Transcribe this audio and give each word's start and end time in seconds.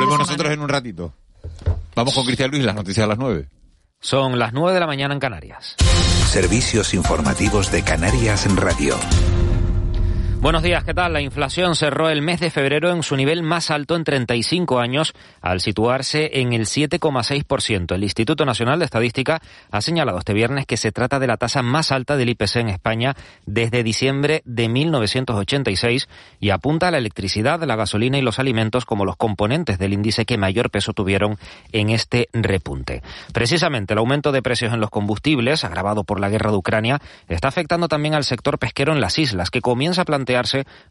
Volvemos 0.00 0.18
nosotros 0.20 0.50
en 0.50 0.60
un 0.60 0.68
ratito. 0.68 1.12
Vamos 1.94 2.14
con 2.14 2.24
Cristian 2.24 2.50
Luis, 2.50 2.64
las 2.64 2.74
noticias 2.74 3.04
a 3.04 3.06
las 3.06 3.18
9. 3.18 3.48
Son 4.00 4.38
las 4.38 4.54
9 4.54 4.72
de 4.72 4.80
la 4.80 4.86
mañana 4.86 5.12
en 5.12 5.20
Canarias. 5.20 5.76
Servicios 6.26 6.94
informativos 6.94 7.70
de 7.70 7.82
Canarias 7.82 8.46
en 8.46 8.56
Radio. 8.56 8.96
Buenos 10.40 10.62
días, 10.62 10.84
¿qué 10.84 10.94
tal? 10.94 11.12
La 11.12 11.20
inflación 11.20 11.76
cerró 11.76 12.08
el 12.08 12.22
mes 12.22 12.40
de 12.40 12.48
febrero 12.48 12.90
en 12.92 13.02
su 13.02 13.14
nivel 13.14 13.42
más 13.42 13.70
alto 13.70 13.94
en 13.94 14.04
35 14.04 14.80
años, 14.80 15.12
al 15.42 15.60
situarse 15.60 16.30
en 16.40 16.54
el 16.54 16.62
7,6%. 16.62 17.94
El 17.94 18.02
Instituto 18.04 18.46
Nacional 18.46 18.78
de 18.78 18.86
Estadística 18.86 19.42
ha 19.70 19.82
señalado 19.82 20.18
este 20.18 20.32
viernes 20.32 20.64
que 20.64 20.78
se 20.78 20.92
trata 20.92 21.18
de 21.18 21.26
la 21.26 21.36
tasa 21.36 21.60
más 21.60 21.92
alta 21.92 22.16
del 22.16 22.30
IPC 22.30 22.56
en 22.56 22.70
España 22.70 23.16
desde 23.44 23.82
diciembre 23.82 24.40
de 24.46 24.70
1986 24.70 26.08
y 26.40 26.48
apunta 26.48 26.88
a 26.88 26.90
la 26.90 26.96
electricidad, 26.96 27.62
la 27.64 27.76
gasolina 27.76 28.16
y 28.16 28.22
los 28.22 28.38
alimentos 28.38 28.86
como 28.86 29.04
los 29.04 29.16
componentes 29.16 29.78
del 29.78 29.92
índice 29.92 30.24
que 30.24 30.38
mayor 30.38 30.70
peso 30.70 30.94
tuvieron 30.94 31.36
en 31.72 31.90
este 31.90 32.30
repunte. 32.32 33.02
Precisamente 33.34 33.92
el 33.92 33.98
aumento 33.98 34.32
de 34.32 34.40
precios 34.40 34.72
en 34.72 34.80
los 34.80 34.88
combustibles, 34.88 35.64
agravado 35.64 36.04
por 36.04 36.18
la 36.18 36.30
guerra 36.30 36.50
de 36.50 36.56
Ucrania, 36.56 36.98
está 37.28 37.48
afectando 37.48 37.88
también 37.88 38.14
al 38.14 38.24
sector 38.24 38.58
pesquero 38.58 38.94
en 38.94 39.02
las 39.02 39.18
islas, 39.18 39.50
que 39.50 39.60
comienza 39.60 40.00
a 40.00 40.04
plantear 40.06 40.29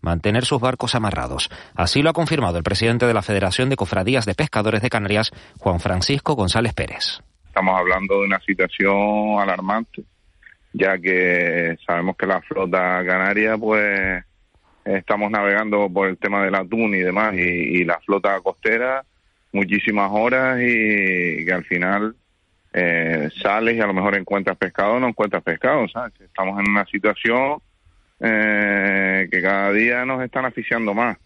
mantener 0.02 0.46
sus 0.46 0.62
barcos 0.62 0.96
amarrados. 0.96 1.50
Así 1.76 2.02
lo 2.02 2.10
ha 2.10 2.14
confirmado 2.14 2.58
el 2.58 2.64
presidente 2.64 3.06
de 3.06 3.14
la 3.14 3.22
Federación 3.22 3.70
de 3.70 3.76
Cofradías 3.76 4.26
de 4.26 4.36
Pescadores 4.36 4.82
de 4.82 4.90
Canarias, 4.90 5.32
Juan 5.60 5.80
Francisco 5.80 6.36
González 6.36 6.74
Pérez. 6.74 7.22
Estamos 7.48 7.80
hablando 7.80 8.20
de 8.20 8.26
una 8.26 8.40
situación 8.40 9.40
alarmante, 9.40 10.04
ya 10.74 10.98
que 10.98 11.78
sabemos 11.86 12.16
que 12.16 12.26
la 12.26 12.42
flota 12.42 13.04
canaria, 13.06 13.58
pues 13.58 14.24
estamos 14.86 15.30
navegando 15.32 15.90
por 15.90 16.08
el 16.08 16.18
tema 16.18 16.44
del 16.44 16.56
atún 16.56 16.96
y 16.96 17.00
demás, 17.00 17.34
y, 17.36 17.84
la 17.84 18.00
flota 18.00 18.40
costera, 18.42 19.04
muchísimas 19.52 20.10
horas 20.12 20.60
y 20.62 21.44
que 21.46 21.52
al 21.54 21.66
final 21.66 22.16
eh, 22.72 23.30
sales 23.42 23.76
y 23.76 23.82
a 23.82 23.88
lo 23.88 23.94
mejor 23.94 24.16
encuentras 24.16 24.58
pescado 24.58 24.94
o 24.94 25.00
no 25.00 25.08
encuentras 25.08 25.44
pescado, 25.44 25.88
¿sabes? 25.88 26.14
Estamos 26.22 26.60
en 26.60 26.70
una 26.70 26.86
situación 26.86 27.60
eh, 28.20 29.28
que 29.32 29.42
cada 29.42 29.72
día 29.72 30.06
nos 30.06 30.24
están 30.24 30.46
asfixiando 30.46 30.94
más. 30.94 31.18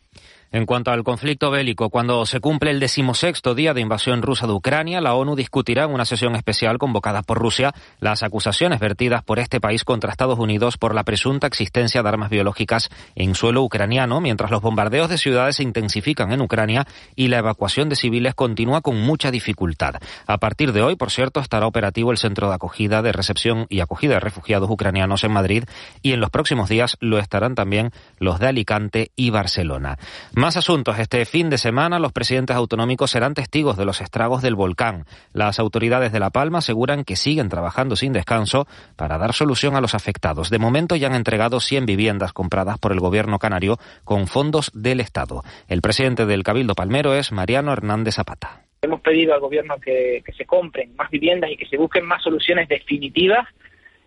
En 0.53 0.67
cuanto 0.67 0.91
al 0.91 1.03
conflicto 1.03 1.49
bélico, 1.49 1.89
cuando 1.89 2.27
se 2.27 2.39
cumple 2.39 2.69
el 2.69 2.79
decimosexto 2.79 3.55
día 3.55 3.73
de 3.73 3.81
invasión 3.81 4.21
rusa 4.21 4.45
de 4.45 4.53
Ucrania, 4.53 5.01
la 5.01 5.15
ONU 5.15 5.35
discutirá 5.35 5.85
en 5.85 5.91
una 5.91 6.05
sesión 6.05 6.35
especial 6.35 6.77
convocada 6.77 7.23
por 7.23 7.39
Rusia 7.39 7.73
las 7.99 8.21
acusaciones 8.21 8.79
vertidas 8.79 9.23
por 9.23 9.39
este 9.39 9.59
país 9.59 9.83
contra 9.83 10.11
Estados 10.11 10.37
Unidos 10.37 10.77
por 10.77 10.93
la 10.93 11.05
presunta 11.05 11.47
existencia 11.47 12.03
de 12.03 12.09
armas 12.09 12.29
biológicas 12.29 12.91
en 13.15 13.33
suelo 13.33 13.63
ucraniano, 13.63 14.21
mientras 14.21 14.51
los 14.51 14.61
bombardeos 14.61 15.09
de 15.09 15.17
ciudades 15.17 15.55
se 15.55 15.63
intensifican 15.63 16.31
en 16.31 16.41
Ucrania 16.41 16.85
y 17.15 17.29
la 17.29 17.39
evacuación 17.39 17.89
de 17.89 17.95
civiles 17.95 18.35
continúa 18.35 18.81
con 18.81 19.01
mucha 19.01 19.31
dificultad. 19.31 19.95
A 20.27 20.37
partir 20.37 20.71
de 20.71 20.83
hoy, 20.83 20.95
por 20.95 21.09
cierto, 21.09 21.39
estará 21.39 21.65
operativo 21.65 22.11
el 22.11 22.19
centro 22.19 22.49
de 22.49 22.53
acogida, 22.53 23.01
de 23.01 23.11
recepción 23.11 23.65
y 23.69 23.79
acogida 23.79 24.13
de 24.13 24.19
refugiados 24.19 24.69
ucranianos 24.69 25.23
en 25.23 25.31
Madrid 25.31 25.63
y 26.03 26.11
en 26.11 26.19
los 26.19 26.29
próximos 26.29 26.69
días 26.69 26.95
lo 26.99 27.17
estarán 27.17 27.55
también 27.55 27.89
los 28.19 28.39
de 28.39 28.49
Alicante 28.49 29.09
y 29.15 29.31
Barcelona. 29.31 29.97
Más 30.43 30.57
asuntos. 30.57 30.99
Este 30.99 31.23
fin 31.23 31.49
de 31.49 31.57
semana 31.57 31.99
los 31.99 32.11
presidentes 32.11 32.57
autonómicos 32.57 33.11
serán 33.11 33.33
testigos 33.33 33.77
de 33.77 33.85
los 33.85 34.01
estragos 34.01 34.41
del 34.41 34.55
volcán. 34.55 35.05
Las 35.31 35.57
autoridades 35.57 36.11
de 36.11 36.19
La 36.19 36.31
Palma 36.31 36.57
aseguran 36.57 37.05
que 37.05 37.15
siguen 37.15 37.47
trabajando 37.47 37.95
sin 37.95 38.11
descanso 38.11 38.67
para 38.97 39.17
dar 39.17 39.31
solución 39.31 39.77
a 39.77 39.79
los 39.79 39.95
afectados. 39.95 40.49
De 40.49 40.59
momento 40.59 40.97
ya 40.97 41.07
han 41.07 41.15
entregado 41.15 41.61
100 41.61 41.85
viviendas 41.85 42.33
compradas 42.33 42.77
por 42.77 42.91
el 42.91 42.99
gobierno 42.99 43.39
canario 43.39 43.77
con 44.03 44.27
fondos 44.27 44.69
del 44.73 44.99
Estado. 44.99 45.43
El 45.69 45.79
presidente 45.79 46.25
del 46.25 46.43
Cabildo 46.43 46.75
Palmero 46.75 47.13
es 47.13 47.31
Mariano 47.31 47.71
Hernández 47.71 48.15
Zapata. 48.15 48.63
Hemos 48.81 48.99
pedido 48.99 49.33
al 49.33 49.39
gobierno 49.39 49.75
que, 49.79 50.25
se 50.37 50.45
compren 50.45 50.93
más 50.97 51.09
viviendas 51.09 51.51
y 51.51 51.55
que 51.55 51.67
se 51.67 51.77
busquen 51.77 52.05
más 52.05 52.21
soluciones 52.21 52.67
definitivas 52.67 53.47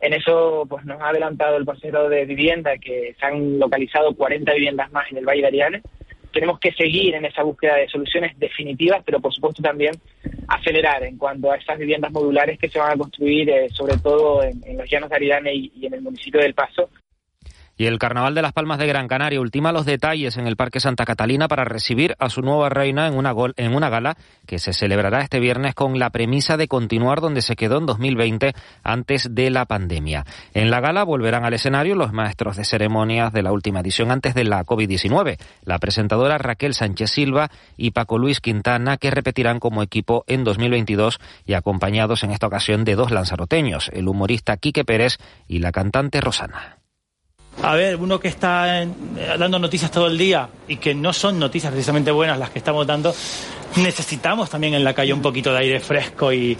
en 0.02 0.12
eso 0.12 0.66
pues 0.68 0.84
nos 0.84 1.00
ha 1.00 1.08
adelantado 1.08 1.56
el 1.56 1.64
consejero 1.64 2.10
de 2.10 2.26
vivienda 2.26 2.76
que 2.76 3.16
se 3.18 3.24
han 3.24 3.58
localizado 3.58 4.14
40 4.14 4.52
viviendas 4.52 4.92
más 4.92 5.10
en 5.10 5.16
el 5.16 5.24
Valle 5.24 5.40
de 5.40 5.46
Ariane 5.46 5.82
tenemos 6.36 6.60
que 6.60 6.70
seguir 6.72 7.14
en 7.14 7.24
esa 7.24 7.42
búsqueda 7.42 7.76
de 7.76 7.88
soluciones 7.88 8.38
definitivas, 8.38 9.02
pero 9.06 9.20
por 9.20 9.32
supuesto 9.32 9.62
también 9.62 9.94
acelerar 10.48 11.02
en 11.02 11.16
cuanto 11.16 11.50
a 11.50 11.56
esas 11.56 11.78
viviendas 11.78 12.12
modulares 12.12 12.58
que 12.58 12.68
se 12.68 12.78
van 12.78 12.92
a 12.92 12.96
construir, 12.98 13.48
eh, 13.48 13.70
sobre 13.70 13.96
todo 13.96 14.42
en, 14.42 14.76
los 14.76 14.90
llanos 14.90 15.08
de 15.08 15.16
Aridane 15.16 15.54
y 15.54 15.86
en 15.86 15.94
el 15.94 16.02
municipio 16.02 16.42
del 16.42 16.52
Paso, 16.52 16.90
y 17.76 17.86
el 17.86 17.98
Carnaval 17.98 18.34
de 18.34 18.42
las 18.42 18.52
Palmas 18.52 18.78
de 18.78 18.86
Gran 18.86 19.08
Canaria 19.08 19.40
ultima 19.40 19.72
los 19.72 19.84
detalles 19.84 20.36
en 20.36 20.46
el 20.46 20.56
Parque 20.56 20.80
Santa 20.80 21.04
Catalina 21.04 21.48
para 21.48 21.64
recibir 21.64 22.16
a 22.18 22.30
su 22.30 22.42
nueva 22.42 22.68
reina 22.68 23.06
en 23.06 23.14
una, 23.14 23.34
en 23.56 23.74
una 23.74 23.90
gala 23.90 24.16
que 24.46 24.58
se 24.58 24.72
celebrará 24.72 25.20
este 25.20 25.40
viernes 25.40 25.74
con 25.74 25.98
la 25.98 26.10
premisa 26.10 26.56
de 26.56 26.68
continuar 26.68 27.20
donde 27.20 27.42
se 27.42 27.56
quedó 27.56 27.78
en 27.78 27.86
2020 27.86 28.54
antes 28.82 29.34
de 29.34 29.50
la 29.50 29.66
pandemia. 29.66 30.24
En 30.54 30.70
la 30.70 30.80
gala 30.80 31.04
volverán 31.04 31.44
al 31.44 31.54
escenario 31.54 31.94
los 31.94 32.12
maestros 32.12 32.56
de 32.56 32.64
ceremonias 32.64 33.32
de 33.32 33.42
la 33.42 33.52
última 33.52 33.80
edición 33.80 34.10
antes 34.10 34.34
de 34.34 34.44
la 34.44 34.64
COVID-19, 34.64 35.38
la 35.64 35.78
presentadora 35.78 36.38
Raquel 36.38 36.74
Sánchez 36.74 37.10
Silva 37.10 37.50
y 37.76 37.90
Paco 37.90 38.18
Luis 38.18 38.40
Quintana, 38.40 38.96
que 38.96 39.10
repetirán 39.10 39.60
como 39.60 39.82
equipo 39.82 40.24
en 40.26 40.44
2022 40.44 41.18
y 41.44 41.54
acompañados 41.54 42.24
en 42.24 42.30
esta 42.30 42.46
ocasión 42.46 42.84
de 42.84 42.94
dos 42.94 43.10
lanzaroteños, 43.10 43.90
el 43.92 44.08
humorista 44.08 44.56
Quique 44.56 44.84
Pérez 44.84 45.18
y 45.46 45.58
la 45.58 45.72
cantante 45.72 46.20
Rosana. 46.20 46.75
A 47.62 47.74
ver, 47.74 47.96
uno 47.96 48.20
que 48.20 48.28
está 48.28 48.86
dando 49.38 49.58
noticias 49.58 49.90
todo 49.90 50.08
el 50.08 50.18
día 50.18 50.48
y 50.68 50.76
que 50.76 50.94
no 50.94 51.12
son 51.12 51.38
noticias 51.38 51.72
precisamente 51.72 52.10
buenas 52.10 52.38
las 52.38 52.50
que 52.50 52.58
estamos 52.58 52.86
dando, 52.86 53.14
necesitamos 53.76 54.50
también 54.50 54.74
en 54.74 54.84
la 54.84 54.94
calle 54.94 55.12
un 55.12 55.22
poquito 55.22 55.52
de 55.52 55.58
aire 55.58 55.80
fresco 55.80 56.32
y, 56.32 56.58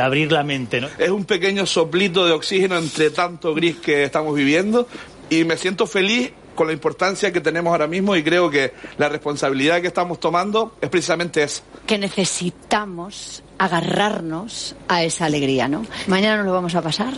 abrir 0.00 0.32
la 0.32 0.44
mente. 0.44 0.80
¿no? 0.80 0.88
Es 0.98 1.10
un 1.10 1.24
pequeño 1.24 1.66
soplito 1.66 2.26
de 2.26 2.32
oxígeno 2.32 2.76
entre 2.76 3.10
tanto 3.10 3.54
gris 3.54 3.76
que 3.76 4.04
estamos 4.04 4.34
viviendo 4.34 4.86
y 5.30 5.44
me 5.44 5.56
siento 5.56 5.86
feliz 5.86 6.32
con 6.54 6.68
la 6.68 6.72
importancia 6.72 7.32
que 7.32 7.40
tenemos 7.40 7.70
ahora 7.70 7.86
mismo 7.86 8.16
y 8.16 8.22
creo 8.22 8.50
que 8.50 8.72
la 8.98 9.08
responsabilidad 9.08 9.80
que 9.80 9.88
estamos 9.88 10.18
tomando 10.20 10.76
es 10.80 10.88
precisamente 10.88 11.42
eso. 11.42 11.62
Que 11.86 11.98
necesitamos 11.98 13.42
agarrarnos 13.58 14.74
a 14.88 15.02
esa 15.02 15.26
alegría, 15.26 15.68
¿no? 15.68 15.86
Mañana 16.06 16.38
nos 16.38 16.46
lo 16.46 16.52
vamos 16.52 16.74
a 16.74 16.82
pasar 16.82 17.12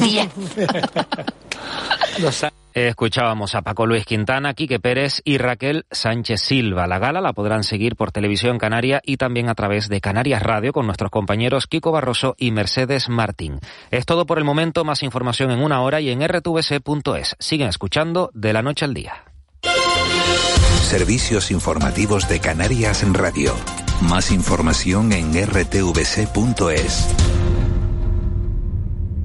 bien. 0.00 0.30
Escuchábamos 2.74 3.54
a 3.54 3.62
Paco 3.62 3.86
Luis 3.86 4.04
Quintana, 4.04 4.52
Quique 4.52 4.78
Pérez 4.78 5.22
y 5.24 5.38
Raquel 5.38 5.86
Sánchez 5.90 6.42
Silva. 6.42 6.86
La 6.86 6.98
gala 6.98 7.22
la 7.22 7.32
podrán 7.32 7.64
seguir 7.64 7.96
por 7.96 8.12
Televisión 8.12 8.58
Canaria 8.58 9.00
y 9.02 9.16
también 9.16 9.48
a 9.48 9.54
través 9.54 9.88
de 9.88 10.02
Canarias 10.02 10.42
Radio 10.42 10.74
con 10.74 10.84
nuestros 10.84 11.10
compañeros 11.10 11.66
Kiko 11.66 11.90
Barroso 11.90 12.34
y 12.38 12.50
Mercedes 12.50 13.08
Martín. 13.08 13.60
Es 13.90 14.04
todo 14.04 14.26
por 14.26 14.36
el 14.36 14.44
momento, 14.44 14.84
más 14.84 15.02
información 15.02 15.52
en 15.52 15.60
una 15.60 15.80
hora 15.80 16.02
y 16.02 16.10
en 16.10 16.20
rtvc.es. 16.20 17.36
Siguen 17.38 17.68
escuchando 17.68 18.30
de 18.34 18.52
la 18.52 18.60
noche 18.60 18.84
al 18.84 18.92
día. 18.92 19.24
Servicios 20.82 21.50
informativos 21.50 22.28
de 22.28 22.40
Canarias 22.40 23.02
en 23.02 23.14
Radio. 23.14 23.54
Más 24.02 24.30
información 24.30 25.12
en 25.12 25.32
rtvc.es. 25.32 27.35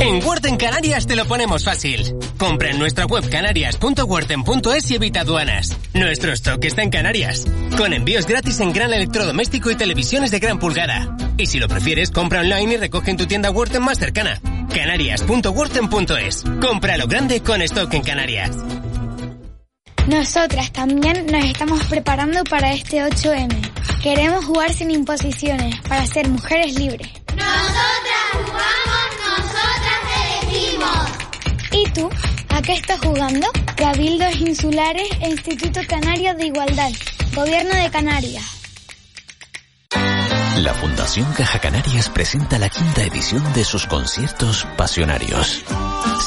En 0.00 0.24
Worten 0.24 0.56
Canarias 0.56 1.06
te 1.06 1.14
lo 1.14 1.26
ponemos 1.26 1.62
fácil. 1.62 2.14
Compra 2.38 2.70
en 2.70 2.78
nuestra 2.78 3.04
web 3.04 3.28
canarias.worten.es 3.28 4.90
y 4.90 4.94
evita 4.94 5.20
aduanas. 5.20 5.76
Nuestro 5.92 6.32
stock 6.32 6.64
está 6.64 6.82
en 6.82 6.88
Canarias. 6.88 7.44
Con 7.76 7.92
envíos 7.92 8.26
gratis 8.26 8.60
en 8.60 8.72
gran 8.72 8.94
electrodoméstico 8.94 9.70
y 9.70 9.76
televisiones 9.76 10.30
de 10.30 10.38
gran 10.38 10.58
pulgada. 10.58 11.14
Y 11.36 11.46
si 11.46 11.58
lo 11.58 11.68
prefieres, 11.68 12.10
compra 12.10 12.40
online 12.40 12.74
y 12.74 12.76
recoge 12.78 13.10
en 13.10 13.18
tu 13.18 13.26
tienda 13.26 13.50
Worten 13.50 13.82
más 13.82 13.98
cercana. 13.98 14.40
Canarias.worten.es. 14.74 16.44
Compra 16.62 16.96
lo 16.96 17.06
grande 17.06 17.42
con 17.42 17.60
stock 17.60 17.92
en 17.92 18.02
Canarias. 18.02 18.56
Nosotras 20.06 20.72
también 20.72 21.26
nos 21.26 21.44
estamos 21.44 21.84
preparando 21.84 22.42
para 22.44 22.72
este 22.72 23.04
8M. 23.04 24.00
Queremos 24.02 24.46
jugar 24.46 24.72
sin 24.72 24.90
imposiciones 24.90 25.78
para 25.82 26.06
ser 26.06 26.26
mujeres 26.28 26.74
libres. 26.78 27.06
Nosotras 27.36 27.99
¿A 32.50 32.62
qué 32.62 32.74
estás 32.74 33.00
jugando? 33.00 33.48
Cabildos 33.76 34.36
Insulares 34.36 35.08
e 35.20 35.30
Instituto 35.30 35.80
Canario 35.88 36.36
de 36.36 36.46
Igualdad. 36.46 36.92
Gobierno 37.34 37.74
de 37.74 37.90
Canarias. 37.90 38.44
La 40.62 40.72
Fundación 40.74 41.26
Caja 41.32 41.58
Canarias 41.58 42.08
presenta 42.08 42.60
la 42.60 42.68
quinta 42.68 43.02
edición 43.02 43.42
de 43.54 43.64
sus 43.64 43.86
conciertos 43.86 44.68
pasionarios. 44.76 45.64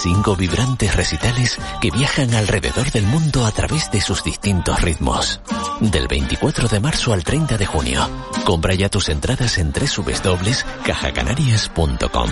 Cinco 0.01 0.35
vibrantes 0.35 0.93
recitales 0.95 1.57
que 1.81 1.91
viajan 1.91 2.33
alrededor 2.33 2.91
del 2.91 3.05
mundo 3.05 3.45
a 3.45 3.51
través 3.51 3.89
de 3.91 4.01
sus 4.01 4.21
distintos 4.23 4.81
ritmos. 4.81 5.39
Del 5.79 6.09
24 6.09 6.67
de 6.67 6.81
marzo 6.81 7.13
al 7.13 7.23
30 7.23 7.57
de 7.57 7.65
junio. 7.65 8.05
Compra 8.43 8.73
ya 8.73 8.89
tus 8.89 9.07
entradas 9.07 9.57
en 9.59 9.71
www.cajacanarias.com. 9.71 12.29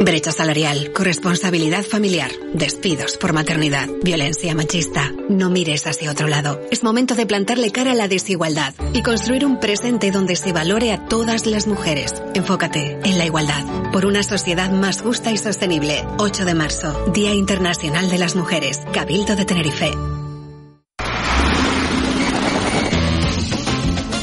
Brecha 0.00 0.30
salarial, 0.30 0.92
corresponsabilidad 0.92 1.82
familiar, 1.82 2.30
despidos 2.54 3.16
por 3.16 3.32
maternidad, 3.32 3.88
violencia 4.00 4.54
machista. 4.54 5.12
No 5.28 5.50
mires 5.50 5.88
hacia 5.88 6.12
otro 6.12 6.28
lado. 6.28 6.60
Es 6.70 6.84
momento 6.84 7.16
de 7.16 7.26
plantarle 7.26 7.72
cara 7.72 7.90
a 7.90 7.94
la 7.96 8.06
desigualdad 8.06 8.74
y 8.94 9.02
construir 9.02 9.44
un 9.44 9.58
presente 9.58 10.12
donde 10.12 10.36
se 10.36 10.52
valore 10.52 10.92
a 10.92 11.06
todas 11.06 11.46
las 11.46 11.66
mujeres. 11.66 12.14
Enfócate 12.34 13.00
en 13.02 13.18
la 13.18 13.26
igualdad. 13.26 13.90
Por 13.90 14.06
una 14.06 14.22
sociedad 14.22 14.70
más 14.70 15.02
justa 15.02 15.32
y 15.32 15.36
sostenible. 15.36 16.04
8 16.18 16.44
de 16.44 16.54
marzo, 16.54 17.10
Día 17.12 17.34
Internacional 17.34 18.08
de 18.08 18.18
las 18.18 18.36
Mujeres. 18.36 18.80
Cabildo 18.92 19.34
de 19.34 19.44
Tenerife. 19.46 19.90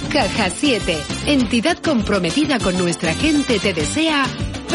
Caja 0.10 0.50
7, 0.50 0.98
entidad 1.26 1.78
comprometida 1.80 2.58
con 2.60 2.78
nuestra 2.78 3.14
gente, 3.14 3.60
te 3.60 3.74
desea 3.74 4.26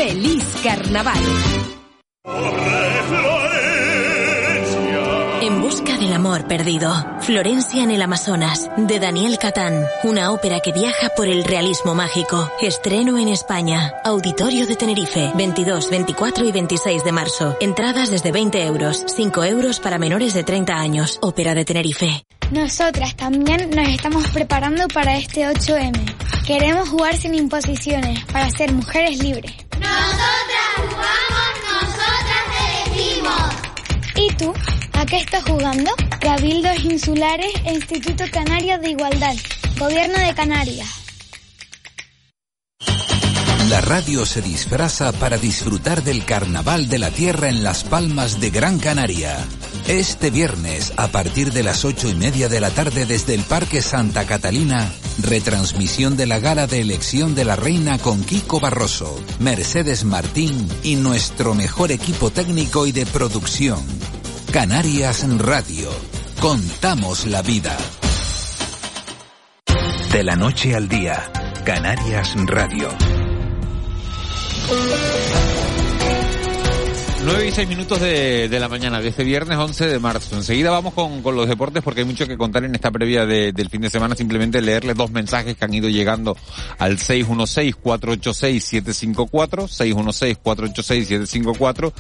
¡Feliz 0.01 0.43
Carnaval! 0.63 1.21
Busca 5.71 5.97
del 5.97 6.13
amor 6.13 6.49
perdido. 6.49 6.93
Florencia 7.21 7.85
en 7.85 7.93
el 7.93 8.03
Amazonas, 8.03 8.69
de 8.77 8.99
Daniel 8.99 9.39
Catán. 9.39 9.87
Una 10.03 10.33
ópera 10.33 10.59
que 10.59 10.73
viaja 10.73 11.11
por 11.11 11.29
el 11.29 11.45
realismo 11.45 11.95
mágico. 11.95 12.51
Estreno 12.61 13.19
en 13.19 13.29
España. 13.29 13.95
Auditorio 14.05 14.67
de 14.67 14.75
Tenerife, 14.75 15.31
22, 15.37 15.89
24 15.89 16.45
y 16.45 16.51
26 16.51 17.05
de 17.05 17.13
marzo. 17.13 17.57
Entradas 17.61 18.11
desde 18.11 18.33
20 18.33 18.67
euros, 18.67 19.05
5 19.07 19.45
euros 19.45 19.79
para 19.79 19.99
menores 19.99 20.35
de 20.35 20.43
30 20.43 20.75
años. 20.75 21.21
Ópera 21.23 21.55
de 21.55 21.65
Tenerife. 21.65 22.25
Nosotras 22.51 23.15
también 23.15 23.71
nos 23.71 23.89
estamos 23.91 24.27
preparando 24.31 24.89
para 24.89 25.19
este 25.19 25.47
8M. 25.47 26.43
Queremos 26.49 26.89
jugar 26.89 27.17
sin 27.17 27.37
imposiciones 27.37 28.25
para 28.25 28.51
ser 28.51 28.73
mujeres 28.73 29.23
libres. 29.23 29.55
Nosotras 29.79 30.75
jugamos, 30.79 31.53
nosotras 31.71 32.91
elegimos. 32.91 33.55
¿Y 34.17 34.35
tú? 34.35 34.53
¿A 35.01 35.07
qué 35.07 35.17
estás 35.17 35.43
jugando? 35.45 35.91
Cabildos 36.21 36.85
Insulares 36.85 37.51
e 37.65 37.73
Instituto 37.73 38.23
Canario 38.31 38.79
de 38.81 38.91
Igualdad. 38.91 39.35
Gobierno 39.79 40.19
de 40.19 40.35
Canarias. 40.35 40.89
La 43.71 43.81
radio 43.81 44.27
se 44.27 44.43
disfraza 44.43 45.13
para 45.13 45.39
disfrutar 45.39 46.03
del 46.03 46.27
Carnaval 46.27 46.91
de 46.91 46.99
la 46.99 47.11
Tierra 47.11 47.49
en 47.49 47.65
Las 47.65 47.83
Palmas 47.83 48.41
de 48.41 48.51
Gran 48.51 48.79
Canaria. 48.79 49.39
Este 49.89 50.31
viernes, 50.31 50.93
a 50.99 51.09
partir 51.09 51.51
de 51.55 51.63
las 51.63 51.87
ocho 51.87 52.07
y 52.07 52.15
media 52.15 52.51
de 52.51 52.61
la 52.61 52.69
tarde 52.69 53.07
desde 53.07 53.33
el 53.33 53.45
Parque 53.45 53.81
Santa 53.81 54.27
Catalina, 54.27 54.93
retransmisión 55.23 56.19
de 56.19 56.27
la 56.27 56.41
gala 56.41 56.67
de 56.67 56.83
elección 56.83 57.35
de 57.35 57.47
la 57.47 57.57
reina 57.57 57.97
con 57.97 58.23
Kiko 58.23 58.61
Barroso, 58.61 59.19
Mercedes 59.39 60.05
Martín 60.05 60.69
y 60.83 60.97
nuestro 60.97 61.55
mejor 61.55 61.91
equipo 61.91 62.31
técnico 62.31 62.87
y 62.87 62.93
de 62.93 63.07
producción. 63.07 63.81
Canarias 64.53 65.25
Radio. 65.39 65.91
Contamos 66.41 67.25
la 67.27 67.41
vida. 67.41 67.77
De 70.11 70.25
la 70.25 70.35
noche 70.35 70.75
al 70.75 70.89
día, 70.89 71.31
Canarias 71.65 72.35
Radio. 72.47 72.89
9 77.23 77.49
y 77.49 77.53
6 77.53 77.69
minutos 77.69 78.01
de, 78.01 78.49
de, 78.49 78.61
la 78.61 78.69
mañana 78.69 78.99
de 79.01 79.09
este 79.09 79.25
viernes 79.25 79.59
11 79.59 79.89
de 79.89 79.99
marzo. 79.99 80.37
Enseguida 80.37 80.71
vamos 80.71 80.95
con, 80.95 81.21
con 81.23 81.37
los 81.37 81.47
deportes 81.47 81.83
porque 81.83 82.01
hay 82.01 82.07
mucho 82.07 82.27
que 82.27 82.39
contar 82.39 82.65
en 82.65 82.75
esta 82.75 82.91
previa 82.91 83.27
de, 83.27 83.53
del 83.53 83.69
fin 83.69 83.83
de 83.83 83.91
semana. 83.91 84.17
Simplemente 84.17 84.63
leerles 84.63 84.97
dos 84.97 85.11
mensajes 85.11 85.55
que 85.55 85.65
han 85.67 85.75
ido 85.75 85.91
llegando 85.91 86.35
al 86.79 86.97
616-486-754, 86.97 89.69
616-486-754 90.43 91.93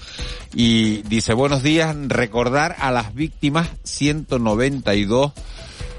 y 0.54 1.02
dice 1.02 1.34
buenos 1.34 1.62
días, 1.62 1.94
recordar 2.08 2.76
a 2.78 2.90
las 2.90 3.14
víctimas 3.14 3.68
192 3.84 5.32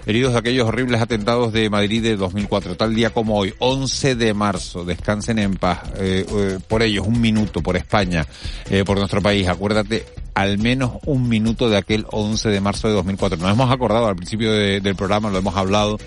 heridos 0.06 0.33
de 0.33 0.39
aquellos 0.39 0.68
horribles 0.68 1.01
atentados 1.01 1.53
de 1.53 1.69
Madrid 1.69 2.01
de 2.03 2.15
2004, 2.15 2.75
tal 2.75 2.95
día 2.95 3.12
como 3.12 3.38
hoy, 3.38 3.53
11 3.59 4.15
de 4.15 4.33
marzo, 4.33 4.83
descansen 4.83 5.39
en 5.39 5.56
paz, 5.56 5.80
eh, 5.98 6.25
eh, 6.27 6.59
por 6.68 6.81
ellos, 6.81 7.06
un 7.07 7.21
minuto, 7.21 7.62
por 7.62 7.77
España, 7.77 8.25
eh, 8.69 8.83
por 8.83 8.98
nuestro 8.98 9.21
país, 9.21 9.48
acuérdate 9.48 10.06
al 10.33 10.57
menos 10.57 10.94
un 11.06 11.27
minuto 11.27 11.69
de 11.69 11.77
aquel 11.77 12.06
11 12.09 12.50
de 12.50 12.62
marzo 12.62 12.88
de 12.88 12.94
2004. 12.94 13.38
Nos 13.38 13.51
hemos 13.51 13.69
acordado 13.69 14.07
al 14.07 14.15
principio 14.15 14.51
de, 14.51 14.80
del 14.80 14.95
programa, 14.95 15.30
lo 15.30 15.38
hemos 15.38 15.56
hablado, 15.56 15.98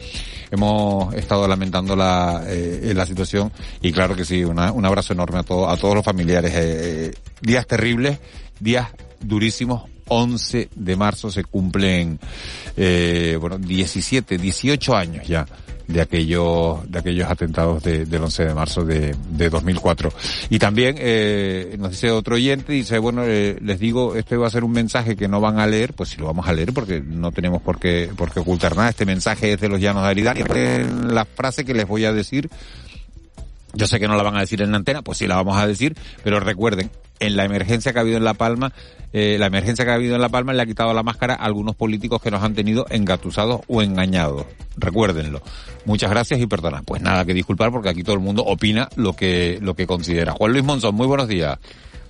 hemos 0.51 1.15
estado 1.15 1.47
lamentando 1.47 1.95
la, 1.95 2.43
eh, 2.47 2.93
la 2.95 3.07
situación 3.07 3.53
y 3.83 3.93
claro 3.93 4.17
que 4.17 4.25
sí, 4.25 4.43
una, 4.43 4.73
un 4.73 4.85
abrazo 4.87 5.13
enorme 5.13 5.41
a, 5.41 5.43
todo, 5.43 5.69
a 5.69 5.77
todos 5.77 5.95
los 5.95 6.05
familiares. 6.05 7.15
Días 7.43 7.67
terribles, 7.67 8.19
días 8.61 8.89
durísimos, 9.21 9.94
11 10.09 10.69
de 10.75 10.97
marzo 10.97 11.31
se 11.31 11.45
cumplen, 11.45 12.19
eh, 12.77 13.37
bueno, 13.41 13.59
17, 13.59 14.39
18 14.39 14.97
años 14.97 15.27
ya 15.27 15.47
de 15.87 16.01
aquellos, 16.01 16.91
de 16.91 16.99
aquellos 16.99 17.31
atentados 17.31 17.83
de, 17.83 18.07
del 18.07 18.23
11 18.23 18.45
de 18.47 18.55
marzo 18.55 18.85
de, 18.85 19.15
de 19.31 19.51
2004. 19.51 20.13
Y 20.51 20.59
también, 20.59 20.97
eh, 20.99 21.77
nos 21.79 21.91
dice 21.91 22.11
otro 22.11 22.37
oyente, 22.37 22.73
dice, 22.73 22.99
bueno, 22.99 23.23
eh, 23.25 23.59
les 23.61 23.79
digo, 23.79 24.17
este 24.17 24.37
va 24.37 24.47
a 24.47 24.51
ser 24.51 24.65
un 24.65 24.73
mensaje 24.73 25.17
que 25.17 25.29
no 25.29 25.41
van 25.41 25.59
a 25.59 25.67
leer, 25.67 25.93
pues 25.93 26.11
si 26.11 26.17
lo 26.19 26.27
vamos 26.27 26.49
a 26.49 26.53
leer 26.53 26.73
porque 26.73 27.01
no 27.01 27.33
tenemos 27.33 27.61
por 27.63 27.79
qué, 27.79 28.11
por 28.17 28.33
qué 28.33 28.41
ocultar 28.41 28.77
nada. 28.77 28.89
Este 28.89 29.07
mensaje 29.07 29.53
es 29.53 29.61
de 29.61 29.69
los 29.69 29.81
llanos 29.81 30.05
de 30.05 30.09
Aridania. 30.09 30.47
La 31.07 31.25
frase 31.25 31.65
que 31.65 31.75
les 31.75 31.87
voy 31.87 32.05
a 32.05 32.13
decir, 32.13 32.49
yo 33.75 33.87
sé 33.87 34.01
que 34.01 34.09
no 34.09 34.17
la 34.17 34.23
van 34.23 34.37
a 34.37 34.41
decir 34.41 34.63
en 34.63 34.71
la 34.71 34.79
antena, 34.79 35.03
pues 35.03 35.19
sí 35.19 35.27
la 35.27 35.37
vamos 35.37 35.57
a 35.57 35.67
decir, 35.67 35.97
pero 36.23 36.41
recuerden, 36.41 36.91
en 37.21 37.37
la 37.37 37.45
emergencia 37.45 37.93
que 37.93 37.99
ha 37.99 38.03
habido 38.03 38.17
en 38.17 38.25
La 38.25 38.35
Palma, 38.35 38.73
eh, 39.13 39.37
la 39.39 39.47
emergencia 39.47 39.85
que 39.85 39.91
ha 39.91 39.95
habido 39.95 40.15
en 40.15 40.21
La 40.21 40.29
Palma 40.29 40.53
le 40.53 40.63
ha 40.63 40.67
quitado 40.67 40.93
la 40.93 41.03
máscara 41.03 41.35
a 41.35 41.45
algunos 41.45 41.77
políticos 41.77 42.21
que 42.21 42.31
nos 42.31 42.43
han 42.43 42.55
tenido 42.55 42.87
engatusados 42.91 43.61
o 43.69 43.83
engañados. 43.83 44.47
Recuérdenlo. 44.77 45.41
Muchas 45.85 46.11
gracias 46.11 46.41
y 46.41 46.47
perdona. 46.47 46.83
Pues 46.83 47.03
nada 47.03 47.25
que 47.25 47.35
disculpar 47.35 47.71
porque 47.71 47.89
aquí 47.89 48.03
todo 48.03 48.15
el 48.15 48.21
mundo 48.21 48.43
opina 48.45 48.89
lo 48.97 49.15
que, 49.15 49.59
lo 49.61 49.75
que 49.75 49.87
considera. 49.87 50.33
Juan 50.33 50.53
Luis 50.53 50.65
Monzón, 50.65 50.95
muy 50.95 51.07
buenos 51.07 51.29
días. 51.29 51.59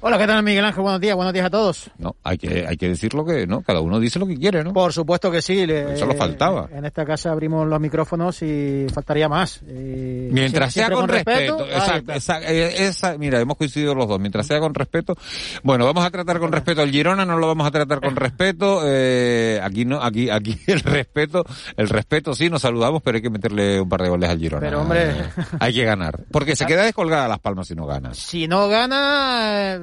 Hola, 0.06 0.18
¿qué 0.18 0.26
tal 0.26 0.42
Miguel 0.42 0.62
Ángel? 0.62 0.82
Buenos 0.82 1.00
días, 1.00 1.16
buenos 1.16 1.32
días 1.32 1.46
a 1.46 1.50
todos. 1.50 1.90
No, 1.96 2.14
hay 2.22 2.36
que, 2.36 2.66
hay 2.68 2.76
que 2.76 2.88
decir 2.88 3.14
lo 3.14 3.24
que, 3.24 3.46
¿no? 3.46 3.62
Cada 3.62 3.80
uno 3.80 3.98
dice 3.98 4.18
lo 4.18 4.26
que 4.26 4.36
quiere, 4.36 4.62
¿no? 4.62 4.74
Por 4.74 4.92
supuesto 4.92 5.30
que 5.30 5.40
sí. 5.40 5.66
Le, 5.66 5.94
Eso 5.94 6.04
lo 6.04 6.12
faltaba. 6.12 6.68
En 6.70 6.84
esta 6.84 7.06
casa 7.06 7.32
abrimos 7.32 7.66
los 7.66 7.80
micrófonos 7.80 8.42
y 8.42 8.84
faltaría 8.92 9.30
más. 9.30 9.62
Y 9.62 10.28
Mientras 10.30 10.74
sea 10.74 10.90
con, 10.90 11.00
con 11.00 11.08
respeto. 11.08 11.56
respeto 11.56 11.74
exacto, 11.74 12.12
exacto, 12.12 12.48
esa, 12.50 13.16
mira, 13.16 13.40
hemos 13.40 13.56
coincidido 13.56 13.94
los 13.94 14.06
dos. 14.06 14.20
Mientras 14.20 14.46
sea 14.46 14.60
con 14.60 14.74
respeto. 14.74 15.16
Bueno, 15.62 15.86
vamos 15.86 16.04
a 16.04 16.10
tratar 16.10 16.38
con 16.38 16.52
respeto 16.52 16.82
al 16.82 16.90
Girona, 16.90 17.24
no 17.24 17.38
lo 17.38 17.46
vamos 17.46 17.66
a 17.66 17.70
tratar 17.70 18.02
con 18.02 18.14
respeto. 18.14 18.82
Eh, 18.84 19.58
aquí 19.62 19.86
no, 19.86 20.02
aquí, 20.02 20.28
aquí 20.28 20.60
el 20.66 20.80
respeto, 20.80 21.46
el 21.78 21.88
respeto 21.88 22.34
sí, 22.34 22.50
nos 22.50 22.60
saludamos, 22.60 23.00
pero 23.02 23.16
hay 23.16 23.22
que 23.22 23.30
meterle 23.30 23.80
un 23.80 23.88
par 23.88 24.02
de 24.02 24.10
goles 24.10 24.28
al 24.28 24.38
Girona. 24.38 24.60
Pero 24.60 24.82
hombre. 24.82 25.12
Eh, 25.12 25.24
hay 25.60 25.72
que 25.72 25.84
ganar. 25.86 26.20
Porque 26.30 26.56
se 26.56 26.66
queda 26.66 26.82
descolgada 26.82 27.26
Las 27.26 27.38
Palmas 27.38 27.68
si 27.68 27.74
no 27.74 27.86
gana. 27.86 28.12
Si 28.12 28.46
no 28.46 28.68
gana. 28.68 29.80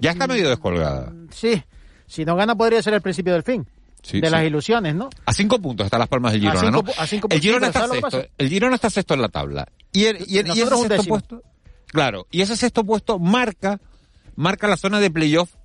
Ya 0.00 0.10
está 0.10 0.26
medio 0.26 0.48
descolgada. 0.48 1.12
Sí, 1.30 1.62
si 2.06 2.24
no 2.24 2.36
gana 2.36 2.54
podría 2.54 2.82
ser 2.82 2.94
el 2.94 3.00
principio 3.00 3.32
del 3.32 3.42
fin. 3.42 3.66
Sí, 4.02 4.20
de 4.20 4.28
sí. 4.28 4.32
las 4.32 4.44
ilusiones, 4.44 4.94
¿no? 4.94 5.10
A 5.24 5.32
cinco 5.32 5.58
puntos 5.60 5.86
están 5.86 5.98
las 5.98 6.08
palmas 6.08 6.32
del 6.32 6.42
Girona, 6.42 6.60
a 6.60 6.62
cinco, 6.62 6.82
¿no? 6.84 6.92
A 7.02 7.06
cinco 7.06 7.28
el, 7.28 7.40
Girona 7.40 7.66
está 7.66 7.80
¿sabes 7.80 8.00
lo 8.00 8.08
que 8.08 8.16
sexto, 8.16 8.34
el 8.38 8.48
Girona 8.48 8.74
está 8.76 8.90
sexto 8.90 9.14
en 9.14 9.22
la 9.22 9.28
tabla. 9.28 9.66
Y, 9.92 10.04
el, 10.04 10.18
y, 10.28 10.38
el, 10.38 10.46
y 10.48 10.60
ese 10.60 10.76
sexto 10.76 11.04
puesto, 11.08 11.42
claro, 11.86 12.26
y 12.30 12.40
ese 12.40 12.56
sexto 12.56 12.84
puesto 12.84 13.18
marca, 13.18 13.80
marca 14.36 14.68
la 14.68 14.76
zona 14.76 15.00
de 15.00 15.10
playoff 15.10 15.56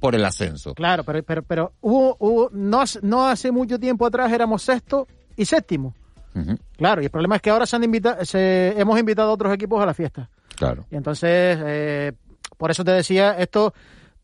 por 0.00 0.16
el 0.16 0.24
ascenso. 0.24 0.74
Claro, 0.74 1.04
pero, 1.04 1.22
pero, 1.22 1.42
pero 1.42 1.72
hubo, 1.80 2.16
hubo 2.18 2.50
no, 2.52 2.82
no 3.02 3.28
hace 3.28 3.52
mucho 3.52 3.78
tiempo 3.78 4.06
atrás 4.06 4.32
éramos 4.32 4.62
sexto 4.62 5.06
y 5.36 5.44
séptimo. 5.44 5.94
Claro, 6.76 7.02
y 7.02 7.06
el 7.06 7.10
problema 7.10 7.36
es 7.36 7.42
que 7.42 7.50
ahora 7.50 7.66
se 7.66 7.74
han 7.74 7.82
invita 7.82 8.24
se, 8.24 8.74
hemos 8.78 8.98
invitado 8.98 9.30
a 9.30 9.32
otros 9.32 9.52
equipos 9.52 9.82
a 9.82 9.86
la 9.86 9.94
fiesta. 9.94 10.30
claro. 10.54 10.84
Y 10.90 10.94
entonces, 10.96 11.58
eh, 11.64 12.12
por 12.58 12.70
eso 12.70 12.84
te 12.84 12.90
decía, 12.90 13.32
esto 13.38 13.72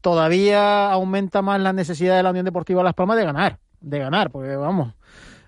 todavía 0.03 0.93
aumenta 0.93 1.41
más 1.41 1.59
la 1.61 1.73
necesidad 1.73 2.17
de 2.19 2.23
la 2.23 2.31
Unión 2.31 2.45
Deportiva 2.45 2.83
Las 2.83 2.93
Palmas 2.93 3.17
de 3.17 3.25
ganar. 3.25 3.59
de 3.81 3.99
ganar, 3.99 4.31
porque 4.31 4.55
vamos, 4.57 4.93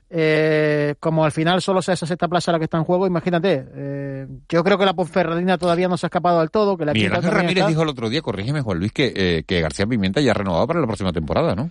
eh, 0.09 0.95
como 1.01 1.25
al 1.25 1.33
final 1.33 1.61
solo 1.61 1.83
sea 1.83 1.95
esa 1.95 2.07
sexta 2.07 2.29
plaza 2.29 2.53
la 2.53 2.59
que 2.59 2.65
está 2.65 2.79
en 2.79 2.85
juego, 2.85 3.07
imagínate, 3.07 3.67
eh, 3.75 4.27
yo 4.49 4.63
creo 4.63 4.79
que 4.79 4.85
la 4.85 4.95
Ponferradina 4.95 5.59
todavía 5.59 5.89
no 5.89 5.97
se 5.97 6.07
ha 6.07 6.09
escapado 6.09 6.39
del 6.41 6.51
todo, 6.51 6.77
que 6.77 6.85
la 6.85 6.93
Miguel 6.93 7.15
Ángel 7.15 7.33
Ramírez 7.33 7.57
está. 7.57 7.69
dijo 7.69 7.83
el 7.83 7.89
otro 7.89 8.09
día, 8.09 8.23
corrígeme 8.23 8.63
Juan 8.63 8.79
Luis, 8.79 8.93
que, 8.93 9.13
eh, 9.15 9.45
que 9.47 9.61
García 9.61 9.87
Pimienta 9.87 10.21
ya 10.21 10.31
ha 10.31 10.35
renovado 10.35 10.67
para 10.67 10.81
la 10.81 10.87
próxima 10.87 11.13
temporada, 11.13 11.55
¿no? 11.55 11.71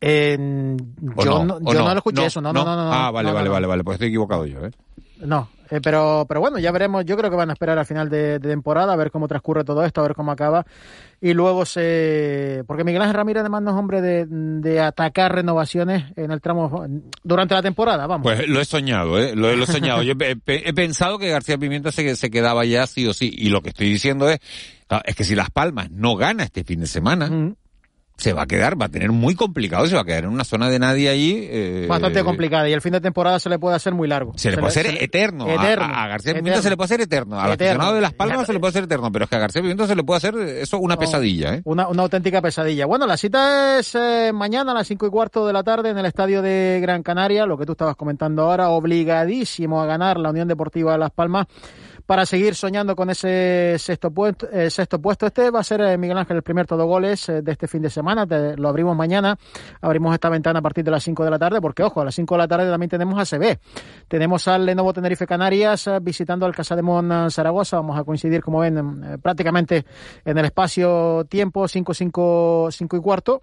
Eh, 0.00 0.76
¿O 1.14 1.24
yo 1.24 1.30
no? 1.30 1.44
no, 1.44 1.54
¿O 1.62 1.72
yo 1.72 1.80
no? 1.80 1.84
no 1.88 1.90
lo 1.92 1.98
escuché 1.98 2.26
eso, 2.26 2.40
no, 2.40 2.52
no, 2.52 2.64
no. 2.64 2.92
Ah, 2.92 3.10
vale, 3.10 3.32
vale, 3.32 3.48
vale, 3.48 3.66
vale, 3.66 3.84
pues 3.84 3.94
estoy 3.96 4.08
equivocado 4.08 4.46
yo, 4.46 4.64
¿eh? 4.64 4.70
No, 5.20 5.48
eh, 5.70 5.80
pero, 5.82 6.24
pero 6.28 6.40
bueno, 6.40 6.58
ya 6.58 6.72
veremos. 6.72 7.04
Yo 7.04 7.16
creo 7.16 7.30
que 7.30 7.36
van 7.36 7.50
a 7.50 7.52
esperar 7.52 7.78
al 7.78 7.86
final 7.86 8.08
de, 8.08 8.38
de 8.38 8.48
temporada 8.48 8.92
a 8.92 8.96
ver 8.96 9.10
cómo 9.10 9.28
transcurre 9.28 9.64
todo 9.64 9.84
esto, 9.84 10.00
a 10.00 10.04
ver 10.04 10.14
cómo 10.14 10.32
acaba. 10.32 10.66
Y 11.20 11.32
luego 11.32 11.64
se. 11.64 12.64
Porque 12.66 12.82
Miguel 12.82 13.02
Ángel 13.02 13.16
Ramírez, 13.16 13.40
además, 13.42 13.62
no 13.62 13.70
es 13.70 13.76
hombre 13.76 14.00
de, 14.00 14.26
de 14.26 14.80
atacar 14.80 15.34
renovaciones 15.34 16.04
en 16.16 16.32
el 16.32 16.40
tramo. 16.40 16.86
durante 17.22 17.54
la 17.54 17.62
temporada, 17.62 18.06
vamos. 18.06 18.24
Pues 18.24 18.48
lo 18.48 18.60
he 18.60 18.64
soñado, 18.64 19.18
¿eh? 19.20 19.36
Lo, 19.36 19.54
lo 19.54 19.64
he 19.64 19.66
soñado. 19.66 20.02
Yo 20.02 20.14
he, 20.18 20.72
pensado 20.72 21.18
que 21.18 21.30
García 21.30 21.58
Pimienta 21.58 21.92
se, 21.92 22.16
se 22.16 22.30
quedaba 22.30 22.64
ya 22.64 22.86
sí 22.86 23.06
o 23.06 23.12
sí. 23.12 23.32
Y 23.32 23.50
lo 23.50 23.62
que 23.62 23.68
estoy 23.68 23.88
diciendo 23.88 24.28
es, 24.28 24.40
es 25.04 25.14
que 25.14 25.24
si 25.24 25.34
Las 25.34 25.50
Palmas 25.50 25.90
no 25.90 26.16
gana 26.16 26.42
este 26.44 26.64
fin 26.64 26.80
de 26.80 26.86
semana, 26.86 27.28
Mm. 27.30 27.54
Se 28.20 28.32
va 28.34 28.42
a 28.42 28.46
quedar, 28.46 28.80
va 28.80 28.86
a 28.86 28.88
tener 28.90 29.10
muy 29.12 29.34
complicado, 29.34 29.86
se 29.86 29.94
va 29.94 30.02
a 30.02 30.04
quedar 30.04 30.24
en 30.24 30.30
una 30.30 30.44
zona 30.44 30.68
de 30.68 30.78
nadie 30.78 31.08
allí. 31.08 31.46
eh, 31.50 31.86
Bastante 31.88 32.22
complicada. 32.22 32.68
Y 32.68 32.72
el 32.72 32.80
fin 32.82 32.92
de 32.92 33.00
temporada 33.00 33.38
se 33.40 33.48
le 33.48 33.58
puede 33.58 33.76
hacer 33.76 33.94
muy 33.94 34.06
largo. 34.08 34.32
Se 34.36 34.50
le 34.50 34.56
puede 34.58 34.68
hacer 34.68 34.86
eterno. 35.02 35.46
A- 35.46 35.54
eterno. 35.54 35.84
A, 35.86 36.04
a 36.04 36.08
García 36.08 36.32
Eterno. 36.32 36.62
Se 36.62 36.70
le 36.70 36.76
puede 36.76 36.84
hacer 36.84 37.00
eterno. 37.00 37.40
Al 37.40 37.52
aficionado 37.52 37.94
de 37.94 38.00
Las 38.02 38.12
Palmas 38.12 38.46
se 38.46 38.52
le 38.52 38.60
puede 38.60 38.70
hacer 38.70 38.84
eterno. 38.84 39.10
Pero 39.10 39.24
es 39.24 39.30
que 39.30 39.36
a 39.36 39.40
García 39.40 39.62
Pimienta 39.62 39.86
se 39.86 39.96
le 39.96 40.04
puede 40.04 40.18
hacer 40.18 40.34
eso 40.36 40.78
una 40.78 40.94
No. 40.96 41.00
pesadilla, 41.00 41.54
¿eh? 41.54 41.62
Una, 41.64 41.88
una 41.88 42.02
auténtica 42.02 42.42
pesadilla. 42.42 42.86
Bueno, 42.86 43.06
la 43.06 43.16
cita 43.16 43.78
es 43.78 43.94
eh, 43.94 44.30
mañana 44.34 44.72
a 44.72 44.74
las 44.74 44.86
cinco 44.86 45.06
y 45.06 45.10
cuarto 45.10 45.46
de 45.46 45.52
la 45.52 45.62
tarde 45.62 45.88
en 45.90 45.98
el 45.98 46.04
estadio 46.06 46.42
de 46.42 46.78
Gran 46.82 47.02
Canaria, 47.02 47.46
lo 47.46 47.56
que 47.56 47.64
tú 47.66 47.72
estabas 47.72 47.96
comentando 47.96 48.42
ahora, 48.42 48.68
obligadísimo 48.68 49.80
a 49.80 49.86
ganar 49.86 50.18
la 50.18 50.30
Unión 50.30 50.46
Deportiva 50.48 50.96
Las 50.98 51.10
Palmas 51.10 51.46
para 52.10 52.26
seguir 52.26 52.56
soñando 52.56 52.96
con 52.96 53.08
ese 53.08 53.76
sexto 53.78 54.10
puesto. 54.10 54.48
eh, 54.50 54.68
sexto 54.68 55.00
puesto. 55.00 55.26
Este 55.26 55.48
va 55.48 55.60
a 55.60 55.62
ser 55.62 55.80
eh, 55.80 55.96
Miguel 55.96 56.18
Ángel 56.18 56.38
el 56.38 56.42
primer 56.42 56.66
todo 56.66 56.84
goles 56.84 57.28
eh, 57.28 57.40
de 57.40 57.52
este 57.52 57.68
fin 57.68 57.80
de 57.82 57.88
semana. 57.88 58.26
Te- 58.26 58.56
lo 58.56 58.68
abrimos 58.68 58.96
mañana, 58.96 59.38
abrimos 59.80 60.12
esta 60.12 60.28
ventana 60.28 60.58
a 60.58 60.62
partir 60.62 60.82
de 60.82 60.90
las 60.90 61.04
5 61.04 61.22
de 61.22 61.30
la 61.30 61.38
tarde, 61.38 61.60
porque 61.60 61.84
ojo, 61.84 62.00
a 62.00 62.04
las 62.04 62.16
5 62.16 62.34
de 62.34 62.38
la 62.38 62.48
tarde 62.48 62.68
también 62.68 62.90
tenemos 62.90 63.16
ACB. 63.32 63.58
Tenemos 64.08 64.48
al 64.48 64.66
Lenovo 64.66 64.92
Tenerife 64.92 65.24
Canarias 65.24 65.86
eh, 65.86 66.00
visitando 66.02 66.46
al 66.46 66.52
Casademón 66.52 67.12
eh, 67.12 67.30
Zaragoza. 67.30 67.76
Vamos 67.76 67.96
a 67.96 68.02
coincidir, 68.02 68.42
como 68.42 68.58
ven, 68.58 69.04
eh, 69.04 69.18
prácticamente 69.22 69.84
en 70.24 70.36
el 70.36 70.46
espacio-tiempo, 70.46 71.68
5, 71.68 71.94
5, 71.94 72.68
5 72.72 72.96
y 72.96 73.00
cuarto. 73.00 73.42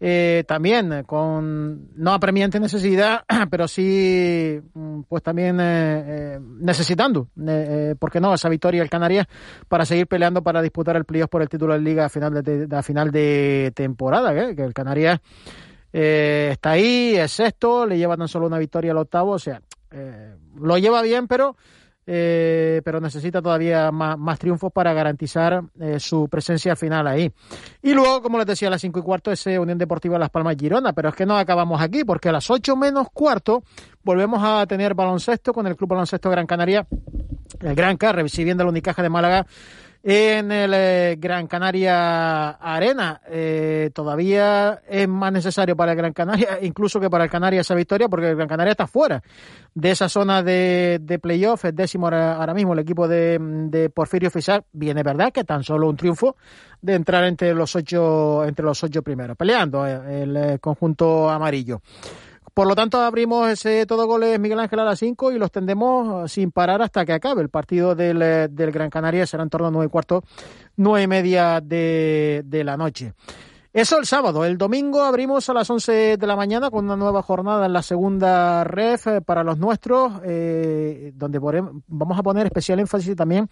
Eh, 0.00 0.44
también 0.46 0.92
eh, 0.92 1.04
con 1.04 1.88
no 1.94 2.12
apremiante 2.12 2.58
necesidad, 2.58 3.24
pero 3.50 3.68
sí, 3.68 4.60
mm, 4.74 5.02
pues 5.08 5.22
también 5.22 5.60
eh, 5.60 6.04
eh, 6.06 6.38
necesitando, 6.40 7.28
eh, 7.46 7.94
¿por 7.98 8.10
qué 8.10 8.20
no? 8.20 8.34
Esa 8.34 8.48
victoria 8.48 8.80
del 8.80 8.90
Canarias 8.90 9.26
para 9.68 9.86
seguir 9.86 10.06
peleando 10.06 10.42
para 10.42 10.60
disputar 10.62 10.96
el 10.96 11.04
playoff 11.04 11.30
por 11.30 11.42
el 11.42 11.48
título 11.48 11.74
de 11.74 11.80
liga 11.80 12.06
a 12.06 12.08
final 12.08 12.42
de, 12.42 12.68
a 12.76 12.82
final 12.82 13.10
de 13.12 13.72
temporada, 13.74 14.54
que 14.54 14.62
el 14.62 14.74
Canarias 14.74 15.20
está 15.92 16.72
ahí, 16.72 17.14
es 17.14 17.30
sexto, 17.30 17.86
le 17.86 17.96
lleva 17.96 18.16
tan 18.16 18.26
solo 18.26 18.48
una 18.48 18.58
victoria 18.58 18.90
al 18.90 18.98
octavo, 18.98 19.30
o 19.30 19.38
sea, 19.38 19.62
lo 20.56 20.76
lleva 20.76 21.02
bien, 21.02 21.28
pero 21.28 21.56
eh, 22.06 22.82
pero 22.84 23.00
necesita 23.00 23.40
todavía 23.40 23.90
más, 23.90 24.18
más 24.18 24.38
triunfos 24.38 24.72
para 24.72 24.92
garantizar 24.92 25.62
eh, 25.80 25.98
su 25.98 26.28
presencia 26.28 26.76
final 26.76 27.06
ahí. 27.06 27.32
Y 27.82 27.94
luego, 27.94 28.22
como 28.22 28.38
les 28.38 28.46
decía, 28.46 28.68
a 28.68 28.70
las 28.70 28.80
5 28.80 28.98
y 28.98 29.02
cuarto 29.02 29.32
ese 29.32 29.58
Unión 29.58 29.78
Deportiva 29.78 30.18
Las 30.18 30.30
Palmas 30.30 30.56
Girona, 30.58 30.92
pero 30.92 31.08
es 31.08 31.14
que 31.14 31.26
no 31.26 31.36
acabamos 31.36 31.80
aquí, 31.80 32.04
porque 32.04 32.28
a 32.28 32.32
las 32.32 32.50
8 32.50 32.76
menos 32.76 33.08
cuarto 33.12 33.62
volvemos 34.02 34.42
a 34.42 34.66
tener 34.66 34.94
baloncesto 34.94 35.52
con 35.52 35.66
el 35.66 35.76
Club 35.76 35.90
Baloncesto 35.90 36.30
Gran 36.30 36.46
Canaria, 36.46 36.86
el 37.60 37.74
Gran 37.74 37.96
K, 37.96 38.12
recibiendo 38.12 38.64
la 38.64 38.70
Unicaja 38.70 39.02
de 39.02 39.08
Málaga 39.08 39.46
en 40.06 40.52
el 40.52 40.74
eh, 40.74 41.16
Gran 41.18 41.46
Canaria 41.46 42.50
Arena. 42.50 43.22
Eh, 43.26 43.90
todavía 43.94 44.82
es 44.86 45.08
más 45.08 45.32
necesario 45.32 45.74
para 45.74 45.92
el 45.92 45.98
Gran 45.98 46.12
Canaria, 46.12 46.58
incluso 46.60 47.00
que 47.00 47.08
para 47.08 47.24
el 47.24 47.30
Canaria 47.30 47.62
esa 47.62 47.74
victoria, 47.74 48.08
porque 48.08 48.28
el 48.28 48.36
Gran 48.36 48.48
Canaria 48.48 48.72
está 48.72 48.86
fuera 48.86 49.22
de 49.74 49.90
esa 49.90 50.10
zona 50.10 50.42
de, 50.42 50.98
de 51.00 51.18
playoff, 51.18 51.64
es 51.64 51.74
décimo 51.74 52.08
ahora, 52.08 52.52
mismo 52.52 52.74
el 52.74 52.80
equipo 52.80 53.08
de, 53.08 53.38
de 53.40 53.88
Porfirio 53.88 54.30
Fisac. 54.30 54.66
Viene 54.72 55.02
verdad 55.02 55.32
que 55.32 55.44
tan 55.44 55.64
solo 55.64 55.88
un 55.88 55.96
triunfo 55.96 56.36
de 56.82 56.94
entrar 56.94 57.24
entre 57.24 57.54
los 57.54 57.74
ocho, 57.74 58.44
entre 58.44 58.64
los 58.64 58.84
ocho 58.84 59.02
primeros, 59.02 59.38
peleando 59.38 59.86
eh, 59.86 60.22
el 60.22 60.36
eh, 60.36 60.58
conjunto 60.60 61.30
amarillo. 61.30 61.80
Por 62.54 62.68
lo 62.68 62.76
tanto, 62.76 63.00
abrimos 63.00 63.48
ese 63.48 63.84
todo 63.84 64.06
goles 64.06 64.38
Miguel 64.38 64.60
Ángel 64.60 64.78
a 64.78 64.84
las 64.84 65.00
5 65.00 65.32
y 65.32 65.38
los 65.38 65.50
tendremos 65.50 66.30
sin 66.30 66.52
parar 66.52 66.82
hasta 66.82 67.04
que 67.04 67.12
acabe. 67.12 67.42
El 67.42 67.48
partido 67.48 67.96
del, 67.96 68.22
eh, 68.22 68.48
Gran 68.48 68.90
Canaria 68.90 69.26
será 69.26 69.42
en 69.42 69.50
torno 69.50 69.66
a 69.66 69.70
9 69.72 69.86
y 69.86 69.90
cuarto, 69.90 70.22
9 70.76 71.02
y 71.02 71.06
media 71.08 71.60
de, 71.60 72.42
de 72.44 72.62
la 72.62 72.76
noche. 72.76 73.12
Eso 73.74 73.98
el 73.98 74.06
sábado. 74.06 74.44
El 74.44 74.56
domingo 74.56 75.02
abrimos 75.02 75.48
a 75.48 75.52
las 75.52 75.68
11 75.68 76.16
de 76.16 76.26
la 76.28 76.36
mañana 76.36 76.70
con 76.70 76.84
una 76.84 76.96
nueva 76.96 77.22
jornada 77.22 77.66
en 77.66 77.72
la 77.72 77.82
segunda 77.82 78.62
ref 78.62 79.08
eh, 79.08 79.20
para 79.20 79.42
los 79.42 79.58
nuestros, 79.58 80.12
eh, 80.24 81.10
donde 81.16 81.40
vamos 81.40 82.16
a 82.16 82.22
poner 82.22 82.46
especial 82.46 82.78
énfasis 82.78 83.16
también 83.16 83.48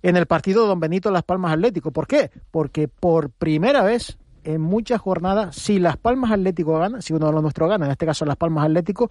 en 0.00 0.16
el 0.16 0.26
partido 0.26 0.64
Don 0.68 0.78
Benito 0.78 1.10
Las 1.10 1.24
Palmas 1.24 1.54
Atlético. 1.54 1.90
¿Por 1.90 2.06
qué? 2.06 2.30
Porque 2.52 2.86
por 2.86 3.30
primera 3.30 3.82
vez 3.82 4.16
en 4.54 4.60
muchas 4.60 5.00
jornadas, 5.00 5.54
si 5.56 5.78
Las 5.78 5.96
Palmas 5.96 6.30
Atlético 6.32 6.78
gana, 6.78 7.00
si 7.02 7.12
uno 7.12 7.26
de 7.26 7.32
los 7.32 7.42
nuestros 7.42 7.68
gana, 7.68 7.86
en 7.86 7.92
este 7.92 8.06
caso 8.06 8.24
Las 8.24 8.36
Palmas 8.36 8.64
Atlético, 8.66 9.10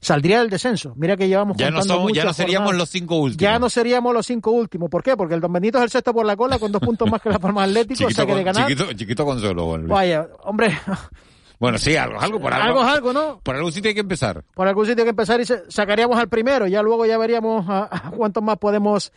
saldría 0.00 0.40
del 0.40 0.50
descenso. 0.50 0.92
Mira 0.96 1.16
que 1.16 1.28
llevamos 1.28 1.56
Ya 1.56 1.70
no, 1.70 1.82
somos, 1.82 2.12
ya 2.12 2.24
no 2.24 2.32
seríamos 2.32 2.66
jornadas. 2.66 2.78
los 2.80 2.88
cinco 2.90 3.16
últimos. 3.16 3.40
Ya 3.40 3.58
no 3.58 3.70
seríamos 3.70 4.12
los 4.12 4.26
cinco 4.26 4.50
últimos. 4.50 4.90
¿Por 4.90 5.02
qué? 5.02 5.16
Porque 5.16 5.34
el 5.34 5.40
Don 5.40 5.52
Benito 5.52 5.78
es 5.78 5.84
el 5.84 5.90
sexto 5.90 6.12
por 6.12 6.26
la 6.26 6.36
cola 6.36 6.58
con 6.58 6.72
dos 6.72 6.82
puntos 6.82 7.10
más 7.10 7.20
que 7.22 7.30
Las 7.30 7.38
Palmas 7.38 7.68
Atlético, 7.68 8.06
o 8.06 8.10
sea 8.10 8.24
Chiquito, 8.24 8.26
que 8.26 8.34
de 8.34 8.44
con- 8.44 8.52
ganar... 8.52 8.68
chiquito, 8.70 8.92
chiquito 8.92 9.24
consuelo, 9.24 9.66
Juan 9.66 9.80
Luis. 9.82 9.90
Vaya, 9.92 10.28
hombre, 10.44 10.76
Bueno, 11.60 11.78
sí, 11.78 11.96
algo, 11.96 12.20
algo 12.20 12.40
por 12.40 12.52
algo. 12.52 12.66
algo 12.66 12.82
es 12.82 12.88
algo, 12.88 13.12
¿no? 13.12 13.40
Por 13.42 13.54
algún 13.54 13.70
sitio 13.72 13.88
hay 13.88 13.94
que 13.94 14.00
empezar. 14.00 14.42
por 14.54 14.66
algún 14.66 14.84
sitio 14.86 15.02
hay 15.02 15.06
que 15.06 15.10
empezar 15.10 15.40
y 15.40 15.44
sacaríamos 15.68 16.18
al 16.18 16.28
primero, 16.28 16.66
ya 16.66 16.82
luego 16.82 17.06
ya 17.06 17.16
veríamos 17.16 17.64
a, 17.68 17.88
a 17.90 18.10
cuántos 18.10 18.42
más 18.42 18.58
podemos 18.58 19.12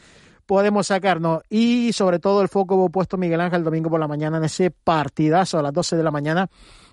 podemos 0.48 0.88
sacarnos 0.88 1.44
y 1.50 1.94
sobre 1.94 2.18
todo 2.18 2.42
el 2.42 2.48
foco 2.48 2.89
puesto 2.89 3.18
Miguel 3.18 3.42
Ángel 3.42 3.60
el 3.60 3.66
domingo 3.66 3.89
por 3.89 4.00
la 4.00 4.08
mañana 4.08 4.38
en 4.38 4.46
ese 4.46 4.72
partidazo 4.72 5.60
a 5.60 5.62
las 5.62 5.74
12 5.74 5.98
de 5.98 6.04
la 6.04 6.10
mañana 6.10 6.50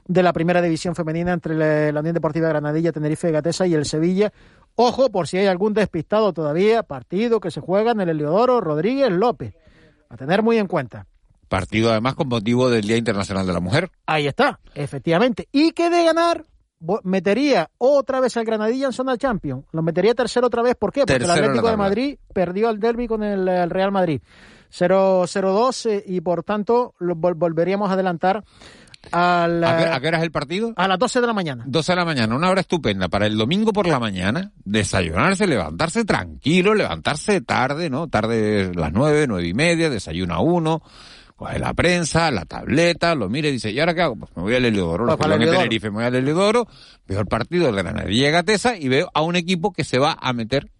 de 0.06 0.22
la 0.22 0.32
primera 0.32 0.60
división 0.60 0.94
femenina 0.94 1.32
entre 1.32 1.92
la, 1.92 2.00
Unión 2.00 2.14
Deportiva 2.14 2.48
Granadilla, 2.48 2.92
Tenerife 2.92 3.30
Gatesa 3.30 3.66
y 3.66 3.74
el 3.74 3.86
Sevilla. 3.86 4.32
Ojo 4.74 5.10
por 5.10 5.28
si 5.28 5.38
hay 5.38 5.46
algún 5.46 5.72
despistado 5.72 6.32
todavía, 6.32 6.82
partido 6.82 7.40
que 7.40 7.50
se 7.50 7.60
juega 7.60 7.92
en 7.92 8.00
el 8.00 8.10
Heliodoro 8.10 8.60
Rodríguez 8.60 9.10
López. 9.10 9.54
A 10.10 10.16
tener 10.16 10.42
muy 10.42 10.58
en 10.58 10.66
cuenta. 10.66 11.06
Partido 11.48 11.90
además 11.90 12.14
con 12.14 12.28
motivo 12.28 12.68
del 12.68 12.86
Día 12.86 12.96
Internacional 12.96 13.46
de 13.46 13.52
la 13.52 13.60
Mujer. 13.60 13.90
Ahí 14.06 14.26
está, 14.26 14.58
efectivamente. 14.74 15.48
Y 15.52 15.72
que 15.72 15.88
de 15.88 16.04
ganar, 16.04 16.44
metería 17.02 17.70
otra 17.78 18.20
vez 18.20 18.36
al 18.36 18.44
Granadilla 18.44 18.86
en 18.86 18.92
zona 18.92 19.16
Champions. 19.16 19.64
Lo 19.72 19.82
metería 19.82 20.14
tercero 20.14 20.46
otra 20.48 20.62
vez. 20.62 20.74
¿Por 20.76 20.92
qué? 20.92 21.00
Porque 21.00 21.14
Tercero 21.14 21.34
el 21.34 21.40
Atlético 21.44 21.68
de. 21.70 21.76
Madrid 21.76 22.18
perdió 22.32 22.70
el 22.70 22.78
derby 22.80 23.06
con 23.08 23.22
el, 23.22 23.46
el 23.48 23.70
Real 23.70 23.92
Madrid. 23.92 24.20
0-0-2 24.88 25.90
eh, 25.90 26.04
y 26.06 26.20
por 26.20 26.42
tanto 26.42 26.94
lo 26.98 27.14
vol- 27.16 27.34
volveríamos 27.36 27.90
a 27.90 27.94
adelantar 27.94 28.44
a, 29.12 29.46
la- 29.48 29.70
¿A 29.70 29.78
qué, 29.78 29.84
a 29.84 30.00
qué 30.00 30.08
hora 30.08 30.18
es 30.18 30.24
el 30.24 30.30
partido? 30.32 30.72
a 30.76 30.88
las 30.88 30.98
12 30.98 31.20
de 31.20 31.26
la 31.26 31.32
mañana. 31.32 31.64
12 31.66 31.92
de 31.92 31.96
la 31.96 32.04
mañana, 32.04 32.34
una 32.34 32.50
hora 32.50 32.60
estupenda 32.62 33.08
para 33.08 33.26
el 33.26 33.36
domingo 33.36 33.72
por 33.72 33.86
la 33.86 34.00
mañana, 34.00 34.50
desayunarse, 34.64 35.46
levantarse 35.46 36.04
tranquilo, 36.04 36.74
levantarse 36.74 37.40
tarde, 37.40 37.90
¿no? 37.90 38.08
Tarde 38.08 38.72
las 38.74 38.92
nueve, 38.92 39.26
nueve 39.28 39.46
y 39.46 39.54
media, 39.54 39.90
desayuna 39.90 40.40
uno, 40.40 40.82
coge 41.36 41.58
la 41.58 41.74
prensa, 41.74 42.30
la 42.30 42.44
tableta, 42.44 43.14
lo 43.14 43.28
mira 43.28 43.48
y 43.48 43.52
dice, 43.52 43.70
¿y 43.70 43.80
ahora 43.80 43.94
qué 43.94 44.02
hago? 44.02 44.16
Pues 44.16 44.30
me 44.36 44.42
voy 44.42 44.54
al 44.54 44.64
Heliodoro, 44.64 45.06
Pues 45.06 45.18
que 45.18 45.28
van 45.28 45.42
en. 45.42 45.50
Tenerife, 45.50 45.90
me 45.90 45.96
voy 45.96 46.04
al 46.04 46.14
Heliodoro, 46.14 46.68
veo 47.06 47.20
el 47.20 47.26
partido 47.26 47.66
de 47.66 47.82
Granadilla 47.82 48.30
Gatesa 48.30 48.76
y 48.76 48.88
veo 48.88 49.10
a 49.14 49.22
un 49.22 49.36
equipo 49.36 49.72
que 49.72 49.84
se 49.84 49.98
va 49.98 50.16
a 50.20 50.32
meter 50.32 50.70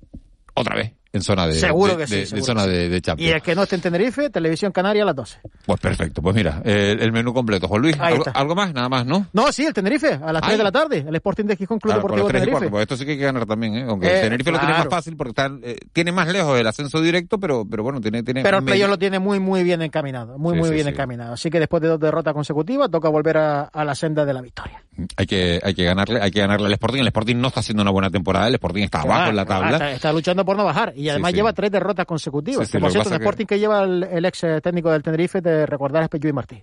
otra 0.55 0.77
vez 0.77 0.93
en 1.15 1.23
zona 1.23 1.47
de, 1.47 1.55
Seguro 1.55 1.93
de- 1.93 1.99
que 1.99 2.07
sí, 2.07 2.15
de- 2.17 2.27
seguro 2.27 2.45
zona 2.45 2.65
que 2.65 2.71
sí. 2.71 2.77
de, 2.77 2.89
de 2.91 2.97
Y 2.97 3.01
Champions. 3.01 3.35
el 3.37 3.43
que 3.43 3.55
no 3.55 3.63
esté 3.63 3.77
en 3.77 3.81
Tenerife, 3.83 4.31
Televisión 4.31 4.73
Canaria 4.73 5.03
a 5.05 5.07
las 5.07 5.15
12. 5.17 5.39
Pues 5.65 5.81
perfecto, 5.81 6.21
pues 6.21 6.35
mira, 6.35 6.61
el, 6.65 7.01
el 7.01 7.13
menú 7.13 7.33
completo. 7.33 7.69
Juan 7.69 7.83
Luis, 7.83 7.97
¿algo, 8.35 8.55
más? 8.55 8.75
Nada 8.75 8.89
más, 8.89 9.07
¿no? 9.07 9.27
No, 9.33 9.51
sí, 9.53 9.65
el 9.65 9.73
Tenerife, 9.73 10.15
a 10.23 10.33
las 10.33 10.43
3 10.43 10.53
Ay. 10.53 10.59
de 10.59 10.65
la 10.65 10.73
tarde. 10.73 11.05
El 11.09 11.15
Sporting 11.15 11.45
de 11.45 11.57
Gijón 11.57 11.79
Club 11.79 11.93
Claro, 11.95 12.03
Deportivo 12.03 12.27
Tenerife. 12.29 12.51
cuarto, 12.51 12.71
pues 12.71 12.83
esto 12.83 12.97
sí 12.97 13.05
que 13.05 13.13
hay 13.13 13.19
que 13.19 13.25
ganar 13.25 13.47
también, 13.47 13.75
¿eh? 13.77 13.85
Aunque 13.89 14.07
Eh, 14.09 14.17
el 14.17 14.21
Tenerife 14.23 14.51
lo 14.51 14.59
tiene 14.59 14.75
más 14.75 14.89
fácil 14.89 15.17
porque 15.17 15.31
está, 15.31 15.51
eh, 15.63 15.77
tiene 15.93 16.13
más 16.13 16.29
lejos 16.29 16.59
el 16.59 16.67
ascenso 16.67 17.01
directo, 17.01 17.39
pero, 17.39 17.65
pero 17.69 17.83
bueno, 17.83 18.01
tiene, 18.01 18.23
tiene 18.23 18.43
Pero 18.43 18.59
el 18.59 18.65
medio- 18.65 18.89
lo 18.89 18.99
tiene 18.99 19.19
muy, 19.19 19.39
muy 19.41 19.63
bien 19.63 19.81
encaminado. 19.83 20.37
Muy, 20.39 20.55
Sí, 20.55 20.61
muy 20.61 20.71
bien 20.71 20.89
encaminado. 20.89 21.35
Así 21.35 21.49
que 21.51 21.59
después 21.61 21.81
de 21.83 21.89
dos 21.89 22.01
derrotas 22.01 22.35
consecutivas, 22.35 22.91
toca 22.91 23.09
volver 23.09 23.39
a, 23.39 23.63
a 23.65 23.85
la 23.85 23.95
senda 23.95 24.25
de 24.25 24.35
la 24.35 24.41
victoria. 24.43 24.83
Hay 25.17 25.27
que, 25.27 25.61
hay 25.63 25.75
que 25.75 25.85
ganarle, 25.85 26.21
hay 26.21 26.31
que 26.31 26.41
ganarle 26.41 26.67
al 26.67 26.73
Sporting. 26.73 27.01
El 27.01 27.07
Sporting 27.09 27.37
no 27.37 27.49
está 27.49 27.61
haciendo 27.61 27.83
una 27.83 27.91
buena 27.91 28.11
temporada, 28.11 28.47
el 28.49 28.55
Sporting 28.55 28.83
está 28.85 29.03
abajo 29.03 29.23
Ah, 29.25 29.29
en 29.31 29.37
la 29.37 29.43
ah, 29.43 29.47
tabla. 29.47 29.71
Está, 29.73 29.93
está 29.93 30.13
luchando 30.13 30.45
por 30.45 30.57
no 30.57 30.65
bajar. 30.65 30.93
Y 30.97 31.09
además 31.09 31.31
sí. 31.33 31.37
lleva 31.37 31.53
tres 31.53 31.71
derrotas 31.71 32.07
consecutivas. 32.07 32.69
Sí, 32.69 32.79
por 32.79 32.91
cierto, 32.93 33.11
que- 33.11 33.17
Sporting 33.17 33.47
que 33.47 33.59
lleva 33.59 33.83
el, 33.83 34.05
el 34.05 34.25
ex 34.25 34.45
eh, 34.45 34.61
técnico 34.61 34.91
del 34.93 35.03
Tenerife, 35.03 35.41
de 35.41 35.67
recordar 35.67 36.03
es 36.05 36.09
Pello 36.09 36.29
y 36.29 36.33
Martí. 36.33 36.63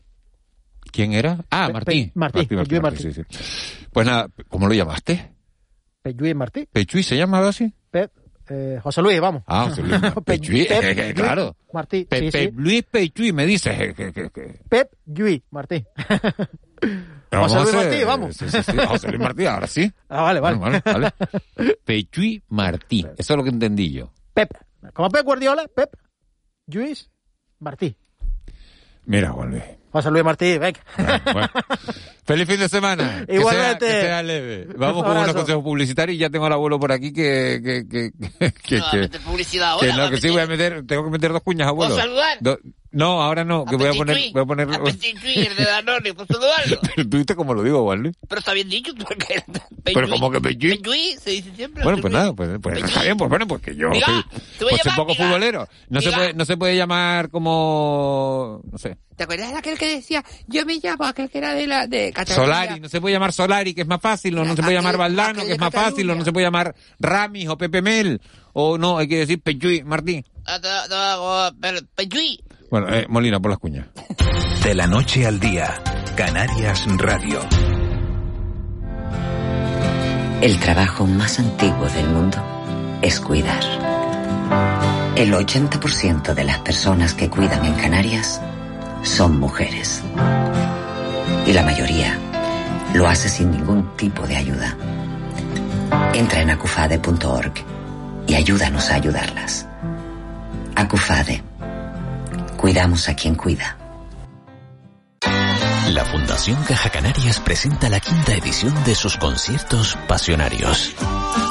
¿Quién 0.92 1.14
era? 1.14 1.38
Ah, 1.50 1.70
Martí. 1.72 2.06
Pe- 2.06 2.12
Martí, 2.16 2.46
Peyuí 2.46 2.80
Martí. 2.80 3.04
sí, 3.04 3.14
sí. 3.14 3.22
Pues 3.92 4.06
nada, 4.08 4.28
¿cómo 4.50 4.68
lo 4.68 4.74
llamaste? 4.74 5.32
Peyuí 6.02 6.34
Martí. 6.34 6.68
¿Pechuy 6.72 7.04
se 7.04 7.16
llamaba 7.18 7.50
así? 7.50 7.74
Pep, 7.92 8.12
eh, 8.52 8.80
José 8.84 9.02
Luis, 9.02 9.20
vamos. 9.20 9.44
Ah, 9.48 9.66
José 9.70 9.82
Luis 9.84 10.02
Pep 10.26 10.44
eh, 10.84 11.14
claro. 11.16 11.56
Martí. 11.74 12.08
Sí, 12.12 12.32
sí. 12.32 12.52
Luis 12.56 12.84
Pechuy, 12.84 13.32
me 13.32 13.46
dices. 13.46 13.74
eh, 13.80 14.30
Pep 14.70 14.92
Yui 15.06 15.44
Martí. 15.52 15.84
Pero 17.30 17.44
José 17.44 17.62
Luis 17.62 17.74
Martí, 17.74 18.04
vamos. 18.04 18.36
Sí, 18.36 18.50
sí, 18.50 18.58
sí, 18.64 18.78
José 18.78 19.08
Luis 19.10 19.20
Martí, 19.22 19.46
ahora 19.46 19.68
sí. 19.68 19.92
Ah, 20.10 20.24
vale, 20.24 20.40
vale. 20.40 20.58
Bueno, 20.58 20.82
vale, 20.84 21.12
vale. 21.56 21.76
Pechuy 21.86 22.44
Martí, 22.50 23.06
eso 23.18 23.34
es 23.34 23.38
lo 23.38 23.44
que 23.44 23.50
entendí 23.50 23.92
yo. 23.94 24.12
Pep. 24.34 24.50
Como 24.94 25.10
Pep 25.10 25.24
Guardiola, 25.24 25.68
Pep 25.74 25.94
Luis 26.68 27.10
Martí. 27.60 27.96
Mira, 29.06 29.30
Juan 29.32 29.52
Luis. 29.52 29.64
José 29.92 30.10
Luis 30.10 30.24
Martí, 30.24 30.58
venga. 30.58 30.80
Bueno, 31.34 31.50
feliz 32.24 32.48
fin 32.48 32.60
de 32.60 32.70
semana. 32.70 33.26
Que 33.28 33.36
Igualmente. 33.36 33.86
sea- 33.90 34.00
Que 34.02 34.08
sea, 34.08 34.24
leve. 34.24 34.68
Vamos 34.78 35.04
con 35.04 35.18
unos 35.18 35.34
consejos 35.34 35.64
publicitarios 35.64 36.16
y 36.16 36.20
ya 36.20 36.30
tengo 36.30 36.46
al 36.46 36.54
abuelo 36.54 36.80
por 36.80 36.94
aquí 36.94 37.12
que... 37.12 37.60
que, 37.62 37.88
que, 37.90 38.12
que, 38.40 38.52
que- 38.54 38.78
No, 38.78 38.92
que- 39.10 39.20
publicidad 39.20 39.78
que 39.80 39.88
ahora. 39.88 39.96
no, 39.98 40.02
va 40.04 40.08
a 40.08 40.12
que 40.12 40.18
sí 40.22 40.30
voy 40.30 40.42
a 40.42 40.48
meter, 40.48 40.86
tengo 40.88 41.04
que 41.04 41.10
meter 41.10 41.34
dos 41.34 41.42
cuñas, 41.44 41.68
abuelo. 41.68 41.94
¿Puedo 41.96 42.08
saludar? 42.08 42.38
Do- 42.40 42.60
no, 42.92 43.22
ahora 43.22 43.44
no, 43.44 43.66
que 43.66 43.78
voy 43.78 43.88
a 43.88 43.94
poner, 43.94 44.18
voy 44.34 44.44
a 44.44 44.46
poner, 44.46 44.68
de 44.68 45.64
Danone, 45.66 46.14
¿puedo 46.14 46.28
saludarlo? 46.28 46.80
pero 46.96 47.10
tú 47.10 47.18
viste 47.18 47.36
cómo 47.36 47.54
lo 47.54 47.64
digo, 47.64 47.84
Juan. 47.84 48.14
Pero 48.28 48.40
está 48.40 48.54
bien 48.54 48.70
dicho, 48.70 48.94
porque... 48.96 49.44
Pero 49.84 50.10
como 50.10 50.30
que. 50.30 50.42
Pechuy 50.42 51.16
se 51.20 51.32
dice 51.32 51.52
siempre. 51.56 51.84
Bueno, 51.84 52.00
pues 52.02 52.14
nada, 52.14 52.34
pues, 52.34 52.50
pues 52.62 52.84
está 52.84 53.04
bien, 53.04 53.18
pues 53.18 53.30
bueno, 53.30 53.48
pues 53.48 53.62
que 53.62 53.76
yo 53.76 53.90
soy, 53.94 54.24
pues 54.60 54.84
llamar, 54.84 54.96
poco 54.96 55.16
futbolero. 55.16 55.68
No 55.90 56.02
se 56.02 56.12
puede, 56.12 56.34
no 56.34 56.46
se 56.46 56.58
puede 56.58 56.76
llamar 56.76 57.30
como, 57.30 58.62
no 58.70 58.78
sé, 58.78 58.98
¿Te 59.22 59.26
acuerdas 59.26 59.52
de 59.52 59.58
aquel 59.60 59.78
que 59.78 59.88
decía, 59.88 60.26
yo 60.48 60.66
me 60.66 60.80
llamo 60.82 61.06
aquel 61.06 61.30
que 61.30 61.38
era 61.38 61.54
de 61.54 61.68
la 61.68 61.86
de 61.86 62.12
Cataluña? 62.12 62.44
Solari, 62.44 62.80
no 62.80 62.90
se 62.90 63.00
puede 63.00 63.14
llamar 63.14 63.32
Solari, 63.32 63.76
que 63.76 63.82
es 63.82 63.88
más 63.88 64.02
fácil, 64.02 64.36
o 64.36 64.44
no 64.44 64.56
se 64.56 64.64
puede 64.64 64.74
llamar 64.74 64.98
Valdano, 64.98 65.46
que 65.46 65.52
es 65.52 65.60
más 65.60 65.72
fácil, 65.72 66.10
o 66.10 66.16
no 66.16 66.26
se 66.26 66.32
puede 66.32 66.48
llamar 66.48 66.74
Ramis 67.00 67.48
o 67.48 67.56
Pepe 67.56 67.84
Mel, 67.84 68.20
o 68.54 68.80
no, 68.80 68.98
hay 68.98 69.08
que 69.08 69.20
decir 69.20 69.40
Pechuy, 69.40 69.84
Martín. 69.84 70.26
Ah, 70.46 71.52
Bueno, 72.72 72.88
eh, 72.88 73.06
Molina, 73.10 73.38
por 73.38 73.52
las 73.52 73.60
cuñas. 73.60 73.88
De 74.64 74.74
la 74.74 74.88
noche 74.88 75.28
al 75.28 75.42
día, 75.42 75.74
Canarias 76.16 76.88
Radio. 76.98 77.42
El 80.40 80.58
trabajo 80.58 81.06
más 81.06 81.38
antiguo 81.38 81.86
del 81.90 82.08
mundo 82.08 82.38
es 83.02 83.20
cuidar. 83.20 83.62
El 85.18 85.34
80% 85.34 86.34
de 86.34 86.44
las 86.46 86.60
personas 86.60 87.14
que 87.14 87.30
cuidan 87.30 87.66
en 87.66 87.74
Canarias 87.74 88.42
son 89.04 89.38
mujeres. 89.38 90.02
Y 91.46 91.52
la 91.52 91.64
mayoría 91.64 92.18
lo 92.94 93.06
hace 93.06 93.28
sin 93.28 93.52
ningún 93.52 93.98
tipo 93.98 94.26
de 94.26 94.38
ayuda. 94.38 94.78
Entra 96.14 96.42
en 96.42 96.52
acufade.org 96.52 97.54
y 98.28 98.36
ayúdanos 98.36 98.90
a 98.92 98.96
ayudarlas. 98.96 99.68
Acufade. 100.78 101.51
Cuidamos 102.62 103.10
a 103.10 103.16
quien 103.16 103.34
cuida. 103.34 103.76
La 105.90 106.06
Fundación 106.06 106.64
Caja 106.64 106.92
Canarias 106.92 107.40
presenta 107.40 107.90
la 107.90 108.00
quinta 108.00 108.36
edición 108.36 108.84
de 108.84 108.94
sus 108.94 109.18
conciertos 109.18 109.98
pasionarios. 110.08 110.94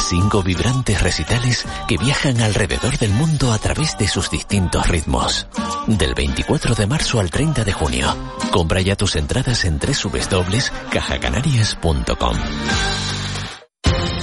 Cinco 0.08 0.44
vibrantes 0.44 1.02
recitales 1.02 1.66
que 1.88 1.98
viajan 1.98 2.40
alrededor 2.40 2.96
del 2.96 3.10
mundo 3.10 3.52
a 3.52 3.58
través 3.58 3.98
de 3.98 4.06
sus 4.06 4.30
distintos 4.30 4.86
ritmos. 4.86 5.48
Del 5.88 6.14
24 6.14 6.76
de 6.76 6.86
marzo 6.86 7.18
al 7.18 7.32
30 7.32 7.64
de 7.64 7.72
junio. 7.72 8.16
Compra 8.52 8.80
ya 8.80 8.94
tus 8.94 9.16
entradas 9.16 9.64
en 9.64 9.80
www.cajacanarias.com. 9.80 12.36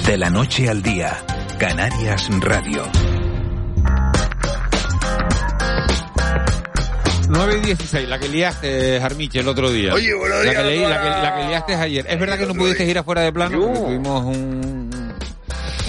De 0.06 0.17
la 0.17 0.29
noche 0.29 0.70
al 0.70 0.82
día, 0.82 1.17
Canarias 1.60 2.29
Radio. 2.39 2.89
9 7.29 7.57
y 7.61 7.65
16, 7.65 8.07
la 8.07 8.19
que 8.19 8.29
liaste, 8.29 8.99
Jarmiche, 9.01 9.39
el 9.39 9.47
otro 9.47 9.69
día. 9.71 9.93
Oye, 9.93 10.13
buenos 10.13 10.45
la 10.45 10.51
que, 10.55 10.63
leí, 10.63 10.81
la, 10.81 11.01
que, 11.01 11.09
la 11.09 11.35
que 11.37 11.47
liaste 11.47 11.75
ayer. 11.75 12.05
Es 12.09 12.19
verdad 12.19 12.37
que 12.37 12.45
no 12.45 12.53
pudiste 12.53 12.85
ir 12.85 12.97
afuera 12.97 13.21
de 13.21 13.33
plano, 13.33 13.59
porque 13.59 13.79
tuvimos 13.79 14.23
un... 14.25 14.87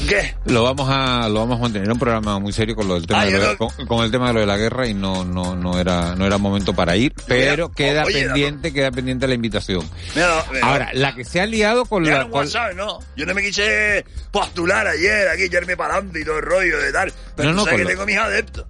¿Qué? 0.08 0.34
Lo 0.46 0.62
vamos 0.64 0.88
a 0.90 1.28
lo 1.28 1.40
vamos 1.40 1.58
a 1.58 1.62
mantener 1.64 1.92
un 1.92 1.98
programa 1.98 2.38
muy 2.38 2.50
serio 2.50 2.74
con 2.74 2.88
lo 2.88 2.94
del 2.94 3.06
tema 3.06 3.20
Ah, 3.20 3.24
de 3.26 3.32
lo 3.32 3.46
no- 3.52 3.58
con, 3.58 3.68
con 3.86 4.04
el 4.06 4.10
tema 4.10 4.28
de 4.28 4.32
lo 4.34 4.40
de 4.40 4.46
la 4.46 4.56
guerra 4.56 4.86
y 4.88 4.94
no 4.94 5.22
no 5.22 5.54
no 5.54 5.78
era 5.78 6.14
no 6.14 6.24
era 6.24 6.38
momento 6.38 6.72
para 6.74 6.96
ir, 6.96 7.12
pero 7.26 7.70
queda 7.70 8.04
oye, 8.04 8.24
pendiente 8.24 8.72
queda 8.72 8.90
pendiente 8.90 9.28
la 9.28 9.34
invitación. 9.34 9.86
Mira. 10.14 10.42
Ahora, 10.62 10.88
la 10.94 11.14
que 11.14 11.24
se 11.24 11.42
ha 11.42 11.46
liado 11.46 11.84
con 11.84 12.06
la 12.06 12.20
no 12.24 12.30
con- 12.30 12.40
WhatsApp, 12.40 12.72
¿no? 12.74 13.00
Yo 13.16 13.26
no 13.26 13.34
me 13.34 13.42
quise 13.42 14.02
postular 14.30 14.86
ayer, 14.86 15.28
aquí, 15.28 15.42
echarme 15.42 15.76
para 15.76 15.96
adelante 15.96 16.20
y 16.20 16.24
todo 16.24 16.38
el 16.38 16.42
rollo 16.44 16.78
de 16.78 16.90
tal. 16.90 17.12
Pero 17.36 17.50
No, 17.50 17.56
no, 17.56 17.62
tú 17.64 17.64
sabes 17.66 17.76
que 17.80 17.84
lo- 17.84 17.90
tengo 17.90 18.06
mis 18.06 18.16
adeptos. 18.16 18.66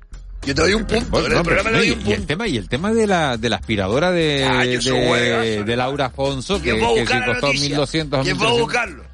Yo 0.46 0.54
te 0.54 0.62
doy 0.62 0.74
un 0.74 0.84
punto, 0.84 1.28
no, 1.28 1.42
pero- 1.42 1.84
y, 1.84 1.90
un 1.90 2.06
y 2.06 2.12
el 2.12 2.26
tema 2.26 2.46
y 2.48 2.56
el 2.56 2.68
tema 2.68 2.92
de 2.92 3.06
la 3.06 3.36
de 3.36 3.48
la 3.48 3.56
aspiradora 3.56 4.10
de 4.12 4.44
Ah, 4.44 4.64
de, 4.64 5.76
Laura 5.76 6.06
Afonso 6.06 6.56
que, 6.56 6.70
¿Quién 6.70 6.78
fue 6.78 6.88
a 6.88 6.94
que 6.94 7.00
buscar 7.00 7.16
sí 7.16 7.20
la 7.20 7.26
costó 7.34 7.46
noticia? 7.48 7.68
1200 7.68 8.24
¿Quién 8.24 8.36
fue 8.38 8.46
a 8.46 8.50
1300. 8.50 8.60
buscarlo? 8.60 9.02
Que 9.02 9.08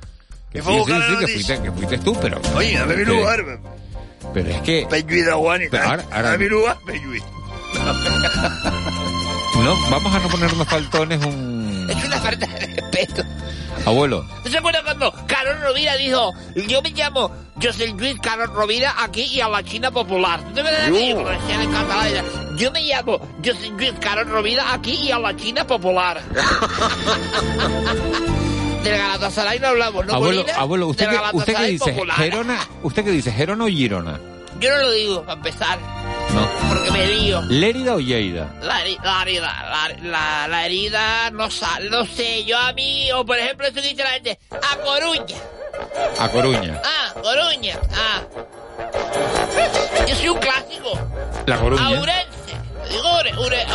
¿Quién 0.52 0.64
fue 0.64 0.72
a 0.72 0.76
sí, 0.76 0.80
buscar 0.80 1.02
sí, 1.02 1.16
que 1.18 1.32
fuiste, 1.32 1.62
que 1.62 1.72
fuiste 1.72 1.98
tú, 1.98 2.16
pero 2.20 2.40
Oye, 2.54 2.78
dame 2.78 2.96
mi 2.96 3.04
lugar. 3.04 3.44
Pero 4.32 4.48
es 4.50 4.60
que 4.62 4.86
Dame 4.90 6.38
mi 6.38 6.48
lugar, 6.48 6.76
no 9.64 9.90
vamos 9.90 10.14
a 10.14 10.18
no 10.20 10.28
ponernos 10.28 10.68
faltones 10.68 11.24
un 11.24 11.53
Es 11.88 12.04
una 12.04 12.18
falta 12.20 12.46
de 12.46 12.66
respeto. 12.66 13.22
abuelo. 13.86 14.24
¿No 14.44 14.50
se 14.50 14.58
acuerda 14.58 14.82
cuando 14.82 15.12
Carlos 15.26 15.60
Rovira 15.60 15.96
dijo, 15.96 16.32
yo 16.68 16.82
me 16.82 16.90
llamo 16.90 17.30
José 17.62 17.88
Luis 17.88 18.18
Carlos 18.20 18.50
Rovira 18.50 18.94
aquí 18.98 19.22
y 19.22 19.40
a 19.40 19.48
la 19.48 19.62
China 19.62 19.90
Popular? 19.90 20.42
¿No 20.42 20.54
te 20.54 20.62
catalán, 20.62 20.92
decían, 20.92 22.24
yo 22.56 22.70
me 22.70 22.82
llamo 22.82 23.18
José 23.44 23.70
Luis 23.76 23.92
Carlos 24.00 24.28
Rovira 24.28 24.72
aquí 24.72 24.94
y 24.94 25.10
a 25.10 25.18
la 25.18 25.34
China 25.36 25.66
Popular. 25.66 26.22
Del 28.84 28.98
Galatasaray 28.98 29.58
no 29.60 29.68
hablamos, 29.68 30.04
¿no, 30.06 30.12
abuelo, 30.14 30.42
Molina? 30.42 30.58
abuelo, 30.58 30.88
usted 30.88 31.08
Del 31.08 31.18
qué, 31.18 31.36
usted 31.36 31.56
qué 31.56 31.66
dice, 31.68 31.92
Popular. 31.92 32.16
Gerona, 32.16 32.58
usted 32.82 33.04
qué 33.04 33.10
dice, 33.12 33.32
Gerona 33.32 33.64
o 33.64 33.68
Girona? 33.68 34.20
Yo 34.60 34.70
no 34.70 34.76
lo 34.82 34.90
digo, 34.92 35.22
para 35.22 35.32
empezar, 35.34 35.78
No. 36.34 36.48
porque 36.68 36.90
me 36.90 37.06
lío. 37.06 37.40
Lérida 37.42 37.94
o 37.94 38.00
Lleida? 38.00 38.52
La, 38.62 38.84
la 39.02 39.22
herida, 39.22 39.40
la, 39.70 39.88
la, 40.02 40.48
la 40.48 40.66
herida 40.66 41.30
no 41.30 41.48
no 41.90 42.04
sé, 42.06 42.44
yo 42.44 42.58
a 42.58 42.72
mí, 42.72 43.10
o 43.12 43.24
por 43.24 43.38
ejemplo, 43.38 43.66
eso 43.66 43.74
que 43.76 43.82
dice 43.82 44.02
la 44.02 44.10
gente, 44.10 44.38
a 44.50 44.76
Coruña. 44.78 45.36
A 46.18 46.28
Coruña. 46.28 46.80
Ah, 46.84 47.14
Coruña. 47.22 47.78
Ah. 47.94 48.22
Yo 50.08 50.14
soy 50.16 50.28
un 50.28 50.38
clásico. 50.38 50.98
La 51.46 51.56
Coruña. 51.58 51.86
Aurense. 51.86 52.34
Digo 52.90 53.08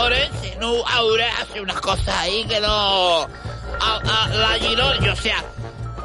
Orense. 0.02 0.56
No, 0.60 0.86
Aure 0.88 1.26
hace 1.42 1.62
unas 1.62 1.80
cosas 1.82 2.10
ahí 2.10 2.46
que 2.46 2.60
no. 2.60 3.22
A, 3.82 3.96
a- 4.04 4.28
la 4.30 4.50
Girona, 4.60 5.06
yo, 5.06 5.14
o 5.14 5.16
sea. 5.16 5.44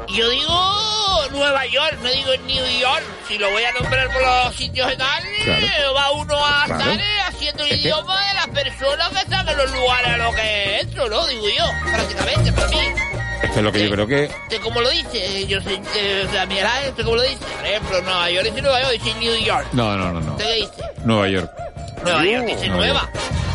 Yo 0.09 0.29
digo 0.29 1.27
Nueva 1.31 1.65
York, 1.65 1.97
no 2.01 2.09
digo 2.09 2.31
New 2.45 2.79
York. 2.79 3.03
Si 3.27 3.37
lo 3.37 3.49
voy 3.51 3.63
a 3.63 3.71
nombrar 3.73 4.09
por 4.11 4.21
los 4.21 4.55
sitios 4.55 4.91
y 4.93 4.97
tal, 4.97 5.23
Claro. 5.43 5.65
eh, 5.65 5.71
va 5.95 6.11
uno 6.11 6.45
a 6.45 6.65
Claro. 6.65 6.81
estar 6.91 6.99
eh, 6.99 7.21
haciendo 7.27 7.63
el 7.63 7.69
que- 7.69 7.75
idioma 7.75 8.27
de 8.27 8.33
las 8.35 8.47
personas 8.49 9.09
que 9.09 9.19
están 9.19 9.49
en 9.49 9.57
los 9.57 9.71
lugares 9.71 10.07
a 10.13 10.17
los 10.17 10.35
que 10.35 10.79
entro, 10.79 11.09
¿no? 11.09 11.25
Digo 11.27 11.47
yo, 11.49 11.65
prácticamente, 11.91 12.51
para 12.53 12.67
mí. 12.67 12.77
Esto 13.43 13.59
es 13.59 13.63
lo 13.63 13.71
que 13.71 13.83
yo 13.83 13.91
creo 13.91 14.07
que 14.07 14.23
Este, 14.25 14.59
como 14.59 14.81
lo 14.81 14.89
dice, 14.89 15.45
yo 15.47 15.59
sé, 15.61 15.79
eh, 15.95 16.25
o 16.27 16.31
sea, 16.31 16.45
mi 16.45 16.55
como 17.03 17.15
lo 17.15 17.21
dice, 17.23 17.37
por 17.57 17.65
ejemplo, 17.65 18.01
Nueva 18.01 18.29
York 18.31 18.45
dice 18.47 18.61
Nueva 18.61 18.81
York, 18.81 18.91
dice 18.93 19.13
New 19.19 19.35
York. 19.37 19.67
no, 19.73 19.97
no, 19.97 20.11
no, 20.13 20.21
no. 20.21 20.31
¿Usted 20.31 20.45
qué 20.45 20.53
dice? 20.55 20.71
Nueva 21.03 21.27
York, 21.27 21.51
Nueva 22.03 22.23
York 22.25 22.45
dice 22.45 22.67
Nueva 22.69 22.85
nueva, 22.85 23.09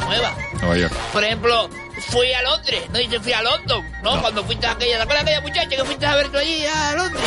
nueva. 0.06 0.32
Nueva 0.60 0.76
York. 0.76 0.92
Por 1.12 1.24
ejemplo, 1.24 1.70
fui 2.08 2.32
a 2.32 2.42
Londres, 2.42 2.82
no 2.92 2.98
dice 2.98 3.20
fui 3.20 3.32
a 3.32 3.42
London, 3.42 3.84
¿no? 4.02 4.20
Cuando 4.20 4.44
fuiste 4.44 4.66
a 4.66 4.72
aquella, 4.72 4.96
¿te 4.96 5.02
acuerdas 5.02 5.24
de 5.26 5.34
aquella 5.36 5.46
muchacha 5.48 5.68
que 5.76 5.84
fuiste 5.84 6.06
a 6.06 6.16
ver 6.16 6.28
tú 6.28 6.38
allí 6.38 6.64
a 6.66 6.94
Londres? 6.96 7.22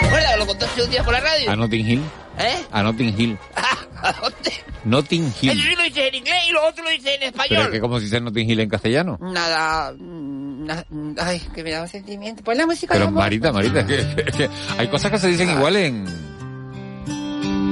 ¿Te 0.00 0.06
acuerdas? 0.06 0.38
Lo 0.38 0.46
contaste 0.46 0.82
un 0.82 0.90
día 0.90 1.04
por 1.04 1.12
la 1.12 1.20
radio. 1.20 1.50
A 1.50 1.56
Notting 1.56 1.88
Hill. 1.90 2.02
¿Eh? 2.38 2.64
A 2.72 2.82
Notting 2.82 3.14
Hill. 3.20 3.38
¿A 4.02 4.12
dónde? 4.12 4.52
Notting 4.84 5.34
Hill. 5.42 5.52
sí 5.52 5.74
lo 5.76 5.82
dices 5.82 6.08
en 6.08 6.14
inglés 6.14 6.38
y 6.48 6.52
lo 6.52 6.66
otro 6.66 6.82
lo 6.82 6.90
dices 6.90 7.06
en 7.06 7.18
Pero 7.20 7.26
es 7.28 7.34
español. 7.50 7.70
que 7.70 7.80
como 7.80 7.98
se 7.98 8.04
dice 8.04 8.20
Notting 8.20 8.50
Hill 8.50 8.60
en 8.60 8.68
castellano. 8.70 9.18
Nada, 9.20 9.92
mm, 9.92 10.64
na- 10.64 10.84
mm, 10.88 11.12
ay, 11.20 11.40
que 11.54 11.62
me 11.62 11.70
da 11.70 11.82
un 11.82 11.88
sentimiento. 11.88 12.42
Pon 12.42 12.56
la 12.56 12.64
música 12.66 12.94
Pero. 12.94 13.10
Marita, 13.10 13.52
Marita, 13.52 13.86
que, 13.86 14.48
hay 14.78 14.88
cosas 14.88 15.10
que 15.10 15.18
se 15.18 15.28
dicen 15.28 15.50
igual 15.50 15.76
en... 15.76 16.06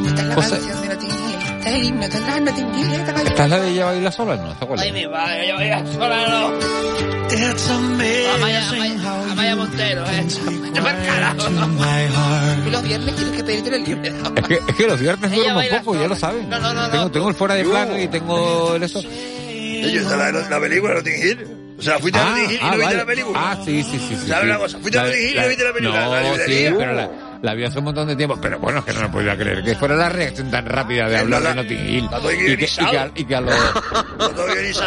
Esta 0.07 0.21
es 0.23 0.29
la 0.29 0.35
cosa- 0.35 0.57
canción 0.59 0.83
de 0.83 0.89
Notting 0.89 1.11
Hill. 1.11 1.38
Es 1.69 1.75
el 1.75 1.85
himno, 1.85 2.03
esta 2.05 2.17
es 2.19 2.27
la 2.27 2.41
Notting 2.41 2.75
Hill, 2.75 2.93
esta 2.95 3.05
canción. 3.13 3.27
¿Esta 3.29 3.45
es 3.45 3.51
la 3.51 3.61
de 3.61 3.71
ella 3.71 3.85
baila 3.85 4.13
sola? 4.13 4.37
No, 4.37 4.53
¿esta 4.53 4.67
cuál 4.67 4.81
Ay, 4.81 4.93
mi 4.93 5.07
madre, 5.07 5.49
yo 5.49 5.55
voy 5.57 5.69
a 5.69 5.87
sola, 5.93 6.29
no. 6.29 6.79
Amaya, 8.35 8.69
Amaya, 8.71 9.33
Amaya 9.33 9.57
Montero, 9.57 10.05
eh. 10.11 10.27
Yo 10.75 10.83
me 10.83 11.07
carajo. 11.07 11.49
Y 12.67 12.71
los 12.71 12.83
viernes 12.83 13.17
tienes 13.17 13.37
que 13.37 13.45
pedirte 13.45 13.77
el 13.77 13.85
libre. 13.85 14.13
Es 14.37 14.49
que, 14.49 14.55
es 14.55 14.75
que 14.77 14.87
los 14.87 14.99
viernes 14.99 15.31
Ella 15.31 15.41
duermo 15.43 15.59
baila 15.59 15.79
poco, 15.83 16.01
ya 16.01 16.09
lo 16.09 16.17
saben. 16.17 16.49
No, 16.49 16.59
no, 16.59 16.73
no, 16.73 16.89
tengo, 16.89 17.05
no. 17.05 17.11
tengo 17.11 17.29
el 17.29 17.35
fuera 17.35 17.55
de 17.55 17.65
plano 17.65 17.99
y 17.99 18.09
tengo 18.09 18.75
el 18.75 18.83
eso. 18.83 19.01
¿esa 19.01 20.17
la, 20.17 20.33
la 20.33 20.61
película 20.61 20.95
no 20.95 21.03
tiene 21.03 21.27
ir? 21.27 21.47
O 21.79 21.83
sea, 21.83 21.99
fuiste 21.99 22.19
a 22.19 22.23
Ah, 22.23 22.31
Notting 22.31 22.51
Hill 22.51 22.57
y 22.57 22.59
ah, 22.63 22.67
no 22.67 22.71
viste 22.73 22.85
vale. 22.85 22.97
la 22.97 23.07
película. 23.07 23.39
Ah, 23.41 23.59
sí, 23.65 23.83
sí, 23.85 23.99
sí. 23.99 24.17
sí 24.17 24.27
¿Sabes 24.27 24.41
sí. 24.41 24.47
una 24.49 24.59
cosa? 24.59 24.79
Fuiste 24.79 24.99
a 24.99 25.03
Notting 25.05 25.21
Hill 25.23 25.37
y 25.37 25.41
no 25.41 25.49
viste 25.49 25.65
la 25.65 25.73
película. 25.73 26.05
No, 26.05 26.15
La 26.15 26.45
sí, 26.47 26.67
pero 26.77 26.93
la, 26.95 27.11
la 27.43 27.55
vi 27.55 27.65
hace 27.65 27.79
un 27.79 27.85
montón 27.85 28.09
de 28.09 28.17
tiempo. 28.17 28.39
Pero 28.41 28.59
bueno, 28.59 28.81
es 28.81 28.85
que 28.85 28.93
no 28.95 29.01
me 29.03 29.09
podía 29.09 29.37
creer 29.37 29.63
que 29.63 29.75
fuera 29.77 29.95
la 29.97 30.09
reacción 30.09 30.51
tan 30.51 30.67
rápida 30.67 31.09
de 31.09 31.19
hablar 31.19 31.43
la- 31.43 31.49
de 31.51 31.55
Notting 31.57 31.89
Hill. 31.89 32.09
la 32.11 32.19
Y 32.19 32.37
que, 32.37 32.53
y, 32.53 32.57
que, 32.57 33.11
y 33.15 33.25
que 33.25 33.35
a 33.37 33.41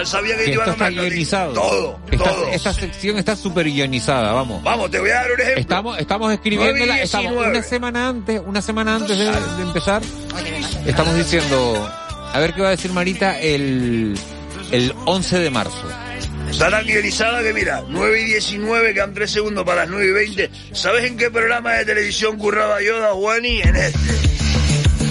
sabía 0.05 0.35
que 0.37 0.45
que 0.45 0.51
iba 0.51 0.65
Hill. 0.91 0.99
guionizado. 0.99 1.53
Todo, 1.53 1.99
Esta, 2.11 2.29
todo. 2.29 2.47
esta 2.47 2.73
sección 2.73 3.17
está 3.17 3.35
súper 3.35 3.65
guionizada, 3.67 4.33
vamos. 4.33 4.61
Vamos, 4.63 4.91
te 4.91 4.99
voy 4.99 5.09
a 5.09 5.15
dar 5.15 5.31
un 5.31 5.39
ejemplo. 5.41 5.61
Estamos, 5.61 5.99
estamos 5.99 6.33
escribiéndola, 6.33 6.85
9 6.85 6.99
y 6.99 7.03
estamos 7.03 7.31
19. 7.31 7.51
una 7.57 7.63
semana 7.63 8.07
antes, 8.09 8.41
una 8.45 8.61
semana 8.61 8.95
antes 8.95 9.17
de, 9.17 9.25
de 9.25 9.61
empezar, 9.63 10.01
estamos 10.85 11.15
diciendo, 11.15 11.89
a 12.33 12.39
ver 12.39 12.53
qué 12.53 12.61
va 12.61 12.67
a 12.67 12.71
decir 12.71 12.91
Marita 12.91 13.39
el, 13.39 14.17
el 14.71 14.93
11 15.05 15.39
de 15.39 15.49
marzo. 15.49 15.83
Está 16.51 16.69
tan 16.69 16.85
guionizada 16.85 17.41
que 17.41 17.53
mira, 17.53 17.83
9 17.87 18.21
y 18.21 18.25
19, 18.25 18.93
quedan 18.93 19.13
3 19.13 19.31
segundos 19.31 19.63
para 19.65 19.81
las 19.81 19.89
9 19.89 20.05
y 20.05 20.11
20. 20.11 20.51
¿Sabes 20.73 21.05
en 21.05 21.17
qué 21.17 21.31
programa 21.31 21.73
de 21.73 21.85
televisión 21.85 22.37
curraba 22.37 22.81
yo, 22.81 22.99
da 22.99 23.13
Juani? 23.13 23.61
En 23.61 23.75
este. 23.75 23.99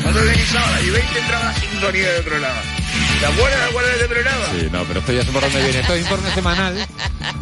No 0.05 0.13
te 0.13 0.23
guionizaba, 0.23 0.71
las 0.71 0.83
y 0.85 0.91
20 0.91 1.19
entraba 1.19 1.45
la 1.47 1.55
sintonía 1.55 2.13
del 2.13 2.23
programa. 2.23 2.63
¿Te 3.21 3.27
acuerdas 3.27 3.67
de 3.67 3.73
cuál 3.73 3.85
es 3.85 3.93
este 3.93 4.09
programa? 4.09 4.45
Sí, 4.53 4.69
no, 4.71 4.85
pero 4.85 5.01
esto 5.01 5.13
ya 5.13 5.23
sé 5.25 5.33
por 5.33 5.43
dónde 5.43 5.63
viene. 5.63 5.81
Esto 5.81 5.95
es 5.95 6.01
informe 6.01 6.31
semanal, 6.31 6.87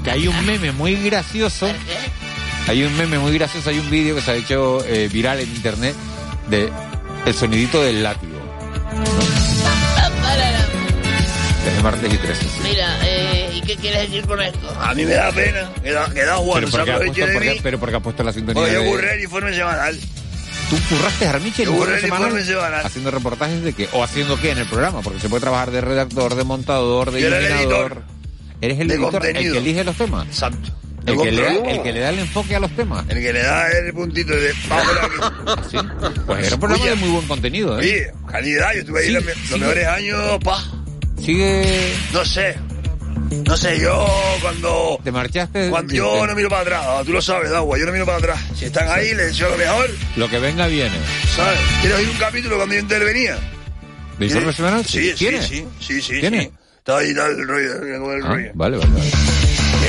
que 0.05 0.11
hay 0.11 0.29
un 0.29 0.47
meme 0.47 0.73
muy 0.73 0.97
gracioso, 0.97 1.71
hay 2.67 2.83
un 2.83 2.97
meme 2.97 3.19
muy 3.19 3.33
gracioso, 3.37 3.71
hay 3.71 3.79
un 3.79 3.91
vídeo 3.91 4.15
que 4.15 4.23
se 4.23 4.31
ha 4.31 4.35
hecho 4.35 4.85
eh, 4.87 5.09
viral 5.13 5.41
en 5.41 5.49
internet 5.49 5.95
de 6.49 6.73
el 7.27 7.35
sonidito 7.35 7.83
del 7.83 8.03
látigo. 8.03 8.39
Desde 11.65 11.83
martes 11.83 12.15
y 12.15 12.17
13. 12.17 12.43
sí. 12.43 12.49
Mira, 12.63 12.99
eh, 13.07 13.08
¿y 13.08 13.08
qué 13.69 13.77
quieres 13.77 14.11
decir 14.11 14.27
con 14.27 14.41
esto? 14.43 14.71
A 14.81 14.95
mí 14.95 15.05
me 15.05 15.13
da 15.15 15.31
pena, 15.33 15.71
que 15.83 15.93
da, 15.93 16.13
que 16.13 16.25
da 16.25 16.37
Juan, 16.37 16.61
Pero 16.61 16.71
porque, 16.73 16.91
ha 16.91 16.95
aproveche 16.95 17.13
puesto, 17.21 17.27
de 17.27 17.33
porque- 17.35 17.51
mí. 17.55 17.61
pero 17.63 17.79
porque 17.79 17.97
ha 17.97 18.01
puesto 18.01 18.23
la 18.25 18.33
sintonía 18.33 18.73
yo 18.73 18.81
de- 18.83 18.91
curré 18.91 19.15
el 19.15 19.23
informe 19.23 19.55
semanal. 19.55 19.99
¿Tú 20.71 20.77
curraste 20.91 21.27
Armiche 21.27 21.63
en 21.63 21.69
Yo 21.69 21.85
el 21.85 22.05
informe 22.05 22.43
semanal? 22.45 22.87
Haciendo 22.87 23.11
reportajes 23.11 23.63
de 23.63 23.73
qué? 23.73 23.89
¿O 23.93 24.03
haciendo 24.05 24.39
qué 24.41 24.51
en 24.51 24.59
el 24.59 24.67
programa? 24.67 25.01
Porque 25.03 25.21
se 25.21 25.29
puede 25.29 25.41
trabajar 25.41 25.71
de 25.71 25.81
redactor, 25.81 26.35
de 26.35 26.45
montador, 26.45 27.11
de 27.11 27.21
Yo 27.23 27.27
era 27.29 27.39
el 27.39 27.45
iluminador. 27.45 27.93
editor. 27.93 28.03
Eres 28.61 28.81
el 28.81 28.89
De 28.89 28.95
editor, 28.95 29.27
el 29.27 29.33
que 29.53 29.59
elige 29.59 29.85
los 29.85 29.97
temas. 29.97 30.27
Exacto. 30.27 30.71
El 31.07 31.17
que, 31.23 31.33
le 31.33 31.41
da, 31.43 31.53
el 31.71 31.83
que 31.83 31.93
le 31.93 32.01
da 32.01 32.11
el 32.11 32.19
enfoque 32.19 32.55
a 32.57 32.61
los 32.61 32.71
temas. 32.73 33.05
El 33.09 33.21
que 33.23 33.33
le 33.33 33.41
da 33.43 33.67
el 33.71 33.95
puntito 33.95 34.35
de 34.35 34.53
vamos 34.69 34.87
por 34.87 34.99
aquí. 35.55 35.69
¿Sí? 35.71 35.77
Pues 36.27 36.47
era 36.47 36.55
un 36.57 36.61
programa 36.61 36.83
Oye, 36.85 36.91
de 36.91 36.97
muy 36.97 37.09
buen 37.11 37.27
contenido, 37.29 37.77
¿eh? 37.77 37.81
Oye, 37.81 38.13
calidad, 38.31 38.75
yo 38.75 38.81
estuve 38.81 39.01
ahí 39.01 39.07
Sí, 39.07 39.13
los, 39.13 39.25
sí. 39.25 39.31
los 39.51 39.61
mejores 39.61 39.87
años, 39.87 40.39
pa. 40.45 40.63
Sigue... 41.25 41.95
No 42.13 42.25
sé. 42.27 42.57
No 43.31 43.57
sé, 43.57 43.79
yo 43.81 44.07
cuando. 44.41 44.99
Te 45.05 45.13
marchaste... 45.13 45.69
Cuando 45.71 45.93
yo 45.95 46.27
no 46.27 46.35
miro 46.35 46.49
para 46.49 46.63
atrás, 46.63 46.83
ah, 46.87 47.03
tú 47.05 47.13
lo 47.13 47.21
sabes, 47.23 47.51
Dagua, 47.51 47.79
yo 47.79 47.87
no 47.87 47.93
miro 47.93 48.07
para 48.07 48.19
atrás. 48.19 48.41
Si 48.57 48.65
están 48.67 48.89
ahí, 48.89 49.09
les 49.15 49.29
deseo 49.29 49.51
lo 49.51 49.57
mejor, 49.59 49.91
Lo 50.17 50.29
que 50.29 50.39
venga 50.39 50.67
viene. 50.67 50.97
¿sabes? 51.37 51.59
¿Quieres 51.81 51.99
oír 51.99 52.09
un 52.09 52.17
capítulo 52.17 52.57
cuando 52.57 52.75
yo 52.75 52.81
intervenía? 52.81 53.39
¿De 54.19 54.27
informe 54.27 54.53
semanal? 54.53 54.85
Sí, 54.85 55.13
sí, 55.17 55.29
sí, 55.43 55.65
sí, 55.81 56.03
sí. 56.03 56.21
¿Tienes? 56.21 56.45
sí. 56.45 56.53
Está 56.79 56.99
ahí, 56.99 57.11
está 57.11 57.27
el 57.27 57.47
rollo, 57.47 57.75
es 57.75 57.83
el 57.83 57.95
Ah, 57.95 58.29
rollo. 58.29 58.51
vale, 58.55 58.77
vale, 58.79 58.79
vale. 58.79 59.11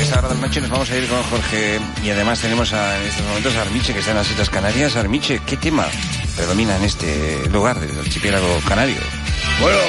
Esta 0.02 0.20
hora 0.20 0.28
del 0.30 0.42
noche 0.42 0.62
nos 0.62 0.70
vamos 0.70 0.90
a 0.92 0.98
ir 0.98 1.08
con 1.08 1.24
Jorge 1.24 1.80
y 2.04 2.10
además 2.10 2.40
tenemos 2.42 2.74
a- 2.74 3.00
en 3.00 3.08
estos 3.08 3.26
momentos 3.26 3.56
a 3.56 3.62
Armiche 3.62 3.94
que 3.94 4.00
está 4.00 4.12
en 4.12 4.18
las 4.18 4.30
Islas 4.30 4.50
Canarias. 4.50 4.96
Armiche, 4.96 5.42
¿qué 5.46 5.56
tema 5.58 5.88
predomina 6.36 6.76
en 6.78 6.84
este 6.84 7.48
lugar 7.52 7.80
del 7.80 7.98
archipiélago 8.00 8.60
canario? 8.68 8.98
Bueno, 9.62 9.80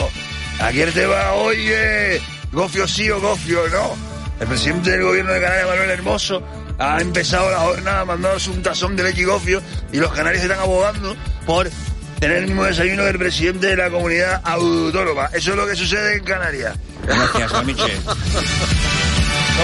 aquí 0.60 0.80
el 0.82 0.92
tema 0.92 1.32
hoy 1.32 1.68
es 1.68 2.22
gofio 2.52 2.86
sí 2.88 3.10
o 3.10 3.20
gofio 3.20 3.60
no. 3.68 3.96
El 4.40 4.46
presidente 4.46 4.90
del 4.92 5.02
gobierno 5.02 5.32
de 5.32 5.40
Canarias, 5.40 5.68
Manuel 5.68 5.90
Hermoso, 5.90 6.42
ha 6.78 7.00
empezado 7.00 7.50
la 7.50 7.58
jornada 7.58 8.04
mandándose 8.06 8.50
un 8.50 8.62
tazón 8.62 8.96
de 8.96 9.02
leche 9.02 9.20
y 9.20 9.24
gofio 9.24 9.60
y 9.92 9.98
los 9.98 10.10
canarios 10.12 10.42
están 10.42 10.60
abogando 10.60 11.14
por 11.44 11.68
tener 12.18 12.38
el 12.38 12.46
mismo 12.46 12.64
desayuno 12.64 13.02
que 13.02 13.10
el 13.10 13.18
presidente 13.18 13.66
de 13.68 13.76
la 13.76 13.90
comunidad 13.90 14.40
autónoma. 14.44 15.26
Eso 15.34 15.50
es 15.50 15.56
lo 15.56 15.66
que 15.66 15.76
sucede 15.76 16.16
en 16.16 16.24
Canarias. 16.24 16.74
Gracias. 17.06 17.52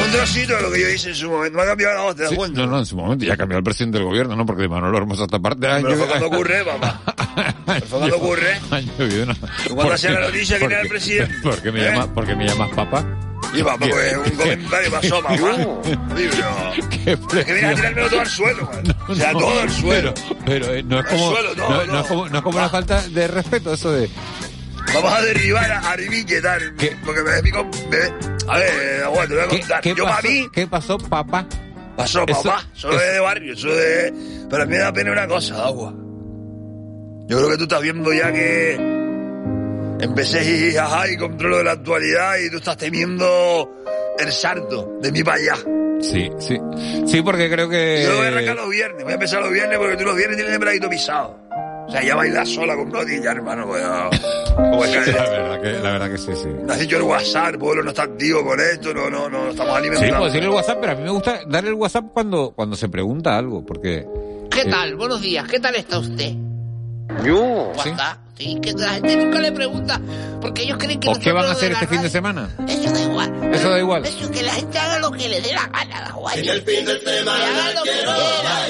Un 0.05 0.12
trocito 0.12 0.55
de 0.57 0.62
lo 0.62 0.70
que 0.70 0.81
yo 0.83 0.88
hice 0.90 1.09
en 1.09 1.14
su 1.14 1.31
momento. 1.31 1.57
Me 1.57 1.62
ha 1.64 1.66
cambiado 1.68 1.94
la 1.94 2.01
voz, 2.03 2.16
¿te 2.16 2.22
das 2.25 2.31
Sí, 2.31 2.37
cuenta? 2.37 2.61
no, 2.61 2.66
no, 2.66 2.79
en 2.81 2.87
su 2.87 2.96
momento 2.96 3.25
ya 3.25 3.35
cambió 3.37 3.57
el 3.57 3.64
presidente 3.64 3.96
del 3.96 4.07
gobierno, 4.07 4.37
¿no? 4.37 4.44
Porque 4.44 4.68
Manuel 4.68 4.94
Hermoso 4.94 5.25
esta 5.25 5.38
parte... 5.38 5.66
Pero 5.83 5.96
fue 5.96 6.07
cuando 6.07 6.27
ocurre, 6.27 6.64
papá. 6.81 7.01
Fue 7.66 7.81
cuando 7.90 8.16
ocurre. 8.16 8.59
Una- 9.22 9.37
cuando 9.75 9.92
hacía 9.94 10.11
la 10.11 10.16
¿Por 10.20 10.27
noticia? 10.33 10.59
¿quién 10.59 10.72
era 10.72 10.81
el 10.83 10.88
presidente? 10.88 11.35
¿Por 11.42 11.62
qué 11.62 11.72
me, 11.72 11.81
¿Eh? 11.81 11.90
llama, 11.90 12.14
por 12.14 12.27
qué 12.27 12.35
me 12.37 12.46
llamas 12.46 12.70
papá? 12.75 13.05
Y 13.55 13.62
papá, 13.62 13.87
pues 13.88 14.16
un 14.16 14.37
comentario 14.37 14.90
pasó, 14.90 15.22
papá. 15.22 15.37
Qué 17.05 17.12
Es 17.12 17.44
que 17.44 17.53
vienes 17.55 17.72
a 17.72 17.75
tirármelo 17.75 18.09
todo 18.09 18.20
al 18.20 18.27
suelo. 18.29 18.70
O 19.09 19.14
sea, 19.14 19.33
todo 19.33 19.61
al 19.61 19.70
suelo. 19.70 20.14
Pero, 20.14 20.37
pero, 20.44 20.75
eh, 20.75 20.83
no 20.83 20.99
es 21.01 21.07
como, 21.07 21.31
suelo, 21.31 21.55
no, 21.55 21.85
no 21.87 22.01
es 22.01 22.07
como, 22.07 22.29
no 22.29 22.38
es 22.38 22.42
como 22.44 22.59
una 22.59 22.68
falta 22.68 23.03
de 23.09 23.29
respeto 23.29 23.72
eso 23.75 23.92
de... 23.92 24.11
Vamos 24.94 25.12
a 25.12 25.20
derribar 25.22 25.70
a 25.70 25.79
Armiche, 25.90 26.40
tal. 26.40 26.75
Porque 27.05 27.22
me, 27.22 27.42
me- 27.42 28.53
A 28.53 28.59
ver, 28.59 29.03
aguanta, 29.05 29.29
te 29.29 29.35
voy 29.35 29.44
a 29.44 29.49
¿Qué, 29.49 29.59
contar. 29.61 29.81
qué 29.83 29.94
Yo 29.94 30.05
para 30.05 30.16
pasó, 30.16 30.29
mí, 30.29 30.49
¿Qué 30.53 30.66
pasó, 30.66 30.99
papá? 30.99 31.46
pasó, 31.96 32.25
Eso- 32.27 32.42
papá. 32.42 32.64
Eso 32.77 32.90
es 32.92 33.12
de 33.12 33.20
barrio, 33.20 33.53
eso 33.55 33.68
de. 33.68 34.14
Pero 34.51 34.62
a 34.62 34.66
mí 34.66 34.72
me 34.72 34.79
da 34.79 34.92
pena 34.92 35.12
una 35.12 35.27
cosa, 35.29 35.64
agua. 35.64 35.94
Yo 37.27 37.39
creo 37.39 37.51
que 37.51 37.57
tú 37.57 37.62
estás 37.65 37.83
viendo 37.83 38.12
ya 38.12 38.33
que. 38.33 38.97
Empecé 39.99 40.41
jijijaja 40.45 41.11
y 41.11 41.17
controlo 41.17 41.59
de 41.59 41.65
la 41.65 41.73
actualidad 41.73 42.37
y 42.39 42.51
tú 42.51 42.59
estás 42.59 42.77
temiendo 42.77 43.73
el 44.19 44.31
salto 44.31 44.99
de 45.01 45.11
mí 45.11 45.23
para 45.25 45.39
allá. 45.39 45.55
Sí, 46.03 46.31
sí. 46.39 46.59
Sí, 47.07 47.23
porque 47.23 47.51
creo 47.51 47.67
que... 47.69 48.03
Yo 48.05 48.15
voy 48.17 48.27
a 48.27 48.29
arrancar 48.29 48.57
los 48.57 48.69
viernes, 48.69 49.03
voy 49.03 49.12
a 49.12 49.15
empezar 49.15 49.41
los 49.41 49.51
viernes 49.51 49.79
porque 49.79 49.97
tú 49.97 50.05
los 50.05 50.15
viernes 50.15 50.37
tienes 50.37 50.53
el 50.53 50.59
bradito 50.59 50.91
pisado. 50.91 51.39
O 51.89 51.91
sea, 51.91 52.03
ya 52.03 52.15
bailas 52.15 52.47
sola 52.47 52.77
con 52.77 52.93
rodillas, 52.93 53.35
hermano. 53.35 53.67
Pues, 53.67 53.83
no. 53.83 54.11
Como 54.55 54.85
es 54.85 54.91
que- 54.91 55.12
La 55.12 55.31
verdad 55.31 55.62
que, 55.62 55.73
la 55.73 55.91
verdad 55.93 56.11
que 56.11 56.19
sí, 56.19 56.33
sí. 56.35 56.49
Me 56.49 56.73
has 56.75 56.81
dicho 56.81 56.97
el 56.99 57.03
WhatsApp, 57.03 57.55
el 57.55 57.59
pueblo 57.59 57.83
no 57.83 57.91
está 57.91 58.03
activo 58.03 58.45
con 58.45 58.61
esto, 58.61 58.93
no, 58.93 59.09
no, 59.09 59.31
no, 59.31 59.49
estamos 59.51 59.73
Sí, 59.73 59.79
alimentando. 59.79 60.17
puedo 60.19 60.27
decir 60.27 60.43
el 60.43 60.51
WhatsApp, 60.51 60.79
pero 60.81 60.93
a 60.93 60.97
mí 60.97 61.03
me 61.05 61.11
gusta 61.11 61.41
darle 61.49 61.71
el 61.71 61.77
WhatsApp 61.77 62.05
cuando, 62.12 62.53
cuando 62.55 62.77
se 62.77 62.89
pregunta 62.91 63.37
algo, 63.39 63.65
porque... 63.65 64.07
¿Qué 64.51 64.61
eh, 64.61 64.71
tal? 64.71 64.95
Buenos 64.97 65.23
días, 65.23 65.49
¿qué 65.49 65.59
tal 65.59 65.75
está 65.77 65.99
usted? 65.99 66.35
Yo. 67.25 67.71
¿Cómo 67.73 67.85
está? 67.85 68.19
Sí, 68.37 68.59
que 68.62 68.73
la 68.75 68.90
gente 68.95 69.16
nunca 69.16 69.38
le 69.38 69.53
pregunta, 69.53 69.99
porque 70.42 70.62
ellos 70.64 70.77
creen 70.79 71.01
que 71.01 71.09
¿O 71.09 71.14
qué 71.14 71.33
van 71.33 71.47
a 71.47 71.53
hacer 71.53 71.73
este 71.73 71.87
fin 71.87 72.03
de 72.03 72.11
semana? 72.11 72.51
Eso 72.69 72.90
da 72.92 73.01
igual. 73.01 73.55
Eso 73.55 73.71
da 73.71 73.79
igual. 73.79 74.05
Eso 74.05 74.31
que 74.31 74.42
la 74.42 74.53
gente 74.53 74.79
haga 74.79 74.99
lo 74.99 75.11
que 75.11 75.27
le 75.29 75.40
dé 75.40 75.55
la 75.55 75.66
gana, 75.69 76.09
igual. 76.11 76.38
En 76.38 76.47
el 76.49 76.61
fin 76.62 76.85
de 76.85 77.01
semana 77.01 77.45
quiera. 77.83 78.16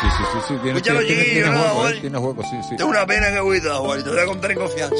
Sí, 0.00 0.06
sí, 0.18 0.24
sí, 0.32 0.38
sí. 0.48 0.54
Tienes, 0.62 0.82
Escúchalo, 0.82 1.06
tienes, 1.06 1.24
tienes 1.30 1.50
¿no, 1.52 1.60
hueco? 1.62 1.88
¿eh? 1.88 1.98
Tienes 2.00 2.20
hueco, 2.20 2.42
sí, 2.42 2.56
sí. 2.68 2.76
Tengo 2.76 2.90
una 2.90 3.06
pena 3.06 3.28
que 3.30 3.36
agüita, 3.38 3.74
Juan, 3.76 4.02
te 4.02 4.10
voy 4.10 4.18
a 4.18 4.26
contar 4.26 4.50
en 4.50 4.58
confianza. 4.58 4.96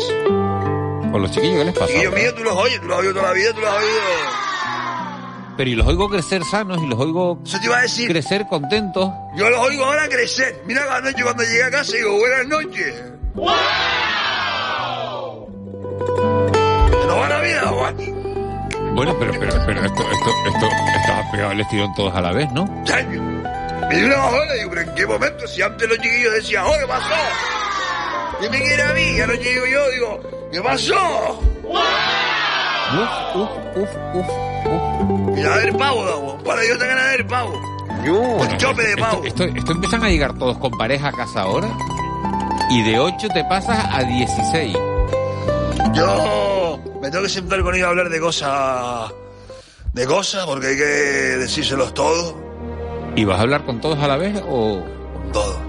Con 1.10 1.22
los 1.22 1.30
chiquillos, 1.32 1.58
¿qué 1.58 1.64
les 1.64 1.74
pasa? 1.74 1.86
Chiquillos 1.92 2.14
míos, 2.14 2.34
tú 2.36 2.44
los 2.44 2.56
oyes, 2.56 2.80
tú 2.80 2.86
los 2.86 2.94
has 2.96 3.00
oído 3.00 3.12
toda 3.14 3.26
la 3.28 3.32
vida, 3.34 3.52
tú 3.52 3.60
los 3.60 3.70
has 3.70 3.76
oído. 3.82 4.00
Pero 5.56 5.70
y 5.70 5.74
los 5.74 5.86
oigo 5.86 6.08
crecer 6.08 6.42
sanos 6.44 6.78
y 6.82 6.86
los 6.86 6.98
oigo 6.98 7.38
Eso 7.44 7.58
te 7.60 7.66
iba 7.66 7.78
a 7.78 7.82
decir. 7.82 8.08
crecer 8.08 8.46
contentos. 8.48 9.10
Yo 9.36 9.50
los 9.50 9.60
oigo 9.60 9.84
ahora 9.84 10.08
crecer. 10.08 10.62
Mira 10.66 10.86
cada 10.86 11.00
noche 11.02 11.22
cuando 11.22 11.42
llegué 11.42 11.64
a 11.64 11.70
casa 11.70 11.94
digo, 11.96 12.16
buenas 12.16 12.46
noches. 12.46 13.02
No 13.34 13.44
va 17.18 17.28
la 17.28 17.40
vida, 17.40 17.60
Juan. 17.68 18.21
Bueno, 18.94 19.16
pero, 19.18 19.32
pero, 19.38 19.52
pero 19.66 19.84
esto, 19.84 20.02
esto, 20.02 20.30
esto, 20.46 20.66
estaba 20.96 21.30
pegado 21.30 21.52
el 21.52 21.60
estirón 21.60 21.94
todos 21.94 22.14
a 22.14 22.20
la 22.20 22.32
vez, 22.32 22.50
¿no? 22.52 22.68
Chaño. 22.84 23.22
Me 23.88 23.96
dio 23.96 24.06
una 24.06 24.16
bajona 24.16 24.54
y 24.54 24.58
digo, 24.58 24.70
pero 24.70 24.80
¿en 24.82 24.94
qué 24.94 25.06
momento? 25.06 25.46
Si 25.46 25.62
antes 25.62 25.88
los 25.88 25.98
chiquillos 25.98 26.34
decían, 26.34 26.64
oh, 26.66 26.72
¿qué 26.78 26.86
pasó? 26.86 27.14
¿Qué 28.40 28.50
me 28.50 28.60
quiere 28.60 28.82
a 28.82 28.92
mí? 28.92 29.02
Y 29.02 29.20
ahora 29.20 29.34
llego 29.34 29.66
yo, 29.66 29.90
digo, 29.90 30.20
¿qué 30.52 30.60
pasó? 30.60 31.40
Uf, 32.92 33.36
uf, 33.36 33.50
uf, 33.76 33.90
uf, 34.14 34.28
uf. 34.66 35.38
Y 35.38 35.42
a 35.42 35.56
ver 35.56 35.76
pavo. 35.76 36.38
Para 36.44 36.60
Dios 36.60 36.78
te 36.78 36.86
ganas 36.86 37.04
de 37.04 37.16
ver 37.16 37.26
pavo. 37.26 37.60
Un 38.04 38.56
chope 38.58 38.82
de 38.82 38.96
pavo. 38.96 39.24
Esto, 39.24 39.44
esto, 39.44 39.58
esto 39.58 39.72
empiezan 39.72 40.04
a 40.04 40.08
llegar 40.08 40.34
todos 40.38 40.58
con 40.58 40.70
pareja 40.72 41.08
a 41.08 41.12
casa 41.12 41.42
ahora 41.42 41.68
y 42.70 42.82
de 42.82 42.98
8 42.98 43.28
te 43.28 43.44
pasas 43.44 43.86
a 43.92 44.02
16. 44.02 44.76
Yo 45.94 46.80
me 47.02 47.10
tengo 47.10 47.24
que 47.24 47.28
sentar 47.30 47.60
con 47.62 47.74
ellos 47.74 47.86
a 47.86 47.90
hablar 47.90 48.08
de 48.08 48.20
cosas. 48.20 49.12
de 49.92 50.06
cosas, 50.06 50.46
porque 50.46 50.68
hay 50.68 50.76
que 50.76 50.84
decírselos 50.84 51.92
todos. 51.94 52.34
¿Y 53.16 53.24
vas 53.24 53.38
a 53.38 53.42
hablar 53.42 53.64
con 53.64 53.80
todos 53.80 53.98
a 53.98 54.08
la 54.08 54.16
vez 54.16 54.40
o...? 54.48 54.82
Todo. 55.32 55.60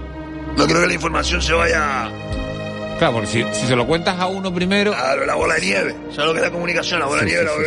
No 0.56 0.66
creo 0.66 0.80
que 0.80 0.86
la 0.86 0.94
información 0.94 1.42
se 1.42 1.52
vaya. 1.52 2.10
Claro, 2.98 3.14
porque 3.14 3.26
si, 3.28 3.44
si 3.52 3.66
se 3.66 3.74
lo 3.76 3.86
cuentas 3.86 4.18
a 4.20 4.26
uno 4.26 4.54
primero... 4.54 4.92
Claro, 4.92 5.26
la 5.26 5.34
bola 5.34 5.54
de 5.56 5.60
nieve. 5.62 5.94
¿Sabes 6.10 6.26
lo 6.26 6.32
que 6.32 6.38
es 6.38 6.44
la 6.46 6.50
comunicación? 6.52 7.00
La 7.00 7.06
bola 7.06 7.22
de 7.22 7.26
nieve. 7.28 7.48
sí, 7.48 7.62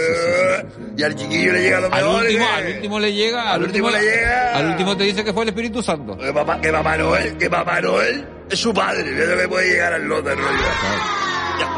la- 0.49 0.61
sí, 0.61 0.93
Y 0.97 1.03
al 1.03 1.15
chiquillo 1.15 1.51
le 1.53 1.61
llega 1.61 1.79
lo 1.81 1.85
Al 1.87 2.03
mejor. 2.05 2.21
último, 2.23 2.45
que- 2.45 2.53
al 2.53 2.67
último 2.75 2.99
le 2.99 3.13
llega, 3.13 3.51
Al 3.53 3.63
último 3.63 3.89
le 3.91 4.01
llega. 4.01 4.55
Al 4.55 4.65
último 4.67 4.97
te 4.97 5.03
dice 5.03 5.23
que 5.23 5.33
fue 5.33 5.43
el 5.43 5.49
Espíritu 5.49 5.83
Santo. 5.83 6.17
Que 6.17 6.31
papá, 6.33 6.59
que 6.61 6.71
papá 6.71 6.97
Noel, 6.97 7.37
que 7.37 7.49
papá 7.49 7.81
Noel 7.81 8.25
es 8.49 8.57
su 8.59 8.73
padre. 8.73 9.01
Es 9.21 9.27
lo 9.29 9.37
que 9.37 9.47
puede 9.49 9.69
llegar 9.69 9.93
al 9.93 10.05
lote, 10.07 10.33
rollo. 10.33 10.47
Ya 10.47 11.26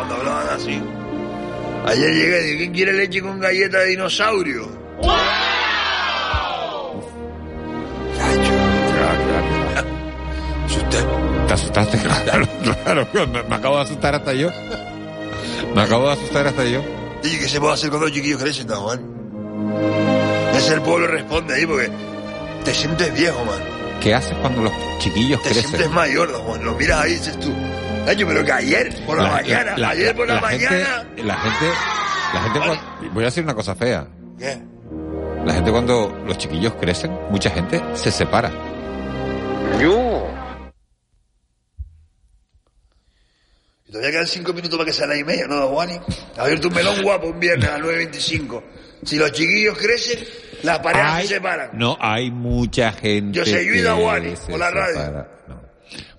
cuando 0.09 0.15
hablaban 0.15 0.55
así. 0.59 0.81
Ayer 1.85 2.09
llegué 2.13 2.39
y 2.39 2.43
dije, 2.43 2.57
¿quién 2.57 2.73
quiere 2.73 2.93
leche 2.93 3.21
con 3.21 3.39
galleta 3.39 3.79
de 3.79 3.85
dinosaurio? 3.87 4.67
¿Te 11.47 11.53
asustaste? 11.53 11.97
Claro, 12.83 13.07
claro, 13.11 13.27
me, 13.31 13.43
me 13.43 13.55
acabo 13.55 13.75
de 13.77 13.83
asustar 13.83 14.15
hasta 14.15 14.33
yo. 14.33 14.49
Me 15.75 15.81
acabo 15.81 16.07
de 16.07 16.13
asustar 16.13 16.47
hasta 16.47 16.63
yo. 16.65 16.81
Dije, 17.23 17.39
¿qué 17.39 17.49
se 17.49 17.59
puede 17.59 17.73
hacer 17.73 17.89
cuando 17.89 18.07
los 18.07 18.15
chiquillos 18.15 18.41
crecen, 18.41 18.67
don 18.67 18.79
Juan? 18.83 19.01
Ese 20.55 20.73
el 20.75 20.81
pueblo 20.81 21.07
responde 21.07 21.53
ahí 21.55 21.65
porque 21.65 21.89
te 22.65 22.73
sientes 22.73 23.13
viejo, 23.13 23.43
man. 23.45 23.59
¿Qué 24.01 24.13
haces 24.15 24.35
cuando 24.41 24.63
los 24.63 24.73
chiquillos 24.99 25.41
Te 25.43 25.49
crecen? 25.49 25.69
sientes 25.69 25.91
mayor, 25.91 26.31
don 26.31 26.41
Juan. 26.43 26.65
Lo 26.65 26.75
miras 26.75 27.01
ahí 27.03 27.11
y 27.11 27.15
dices 27.15 27.39
tú. 27.39 27.53
Pero 28.17 28.45
que 28.45 28.51
ayer 28.51 29.05
por 29.05 29.21
la, 29.21 29.31
mañana, 29.31 29.77
la- 29.77 29.89
ayer 29.89 30.15
por 30.15 30.27
la, 30.27 30.39
gente- 30.49 30.65
mañana. 30.69 31.05
la 31.17 31.35
gente, 31.35 31.65
la 32.33 32.41
gente, 32.41 32.59
cuando- 32.59 33.09
voy 33.13 33.23
a 33.23 33.27
decir 33.27 33.43
una 33.43 33.53
cosa 33.55 33.75
fea. 33.75 34.07
¿Qué? 34.37 34.57
La 35.45 35.53
gente 35.53 35.71
cuando 35.71 36.23
los 36.25 36.37
chiquillos 36.37 36.73
crecen, 36.73 37.11
mucha 37.29 37.49
gente 37.49 37.81
se 37.93 38.11
separa. 38.11 38.51
Yo. 39.81 40.27
Y 43.87 43.91
todavía 43.91 44.11
quedan 44.11 44.27
cinco 44.27 44.53
minutos 44.53 44.77
para 44.77 44.85
que 44.87 44.93
sea 44.93 45.07
la 45.07 45.17
y 45.17 45.23
media, 45.23 45.47
¿no, 45.47 45.67
Juani? 45.69 45.99
Ha 46.37 46.41
abierto 46.43 46.67
un 46.67 46.73
melón 46.75 47.01
guapo 47.01 47.27
un 47.27 47.39
viernes 47.39 47.67
a 47.69 47.77
las 47.77 47.81
9.25. 47.81 48.63
Si 49.03 49.17
los 49.17 49.31
chiquillos 49.31 49.77
crecen, 49.77 50.19
las 50.63 50.79
parejas 50.79 51.13
Hay- 51.13 51.27
se 51.27 51.35
separan. 51.35 51.69
No, 51.73 51.97
hay 51.99 52.29
mucha 52.29 52.91
gente. 52.91 53.37
Yo 53.39 53.43
que 53.45 53.87
Aguani, 53.87 54.35
se 54.35 54.51
por 54.51 54.59
la 54.59 54.69
radio. 54.69 54.93
separa. 54.95 55.27
No. 55.47 55.58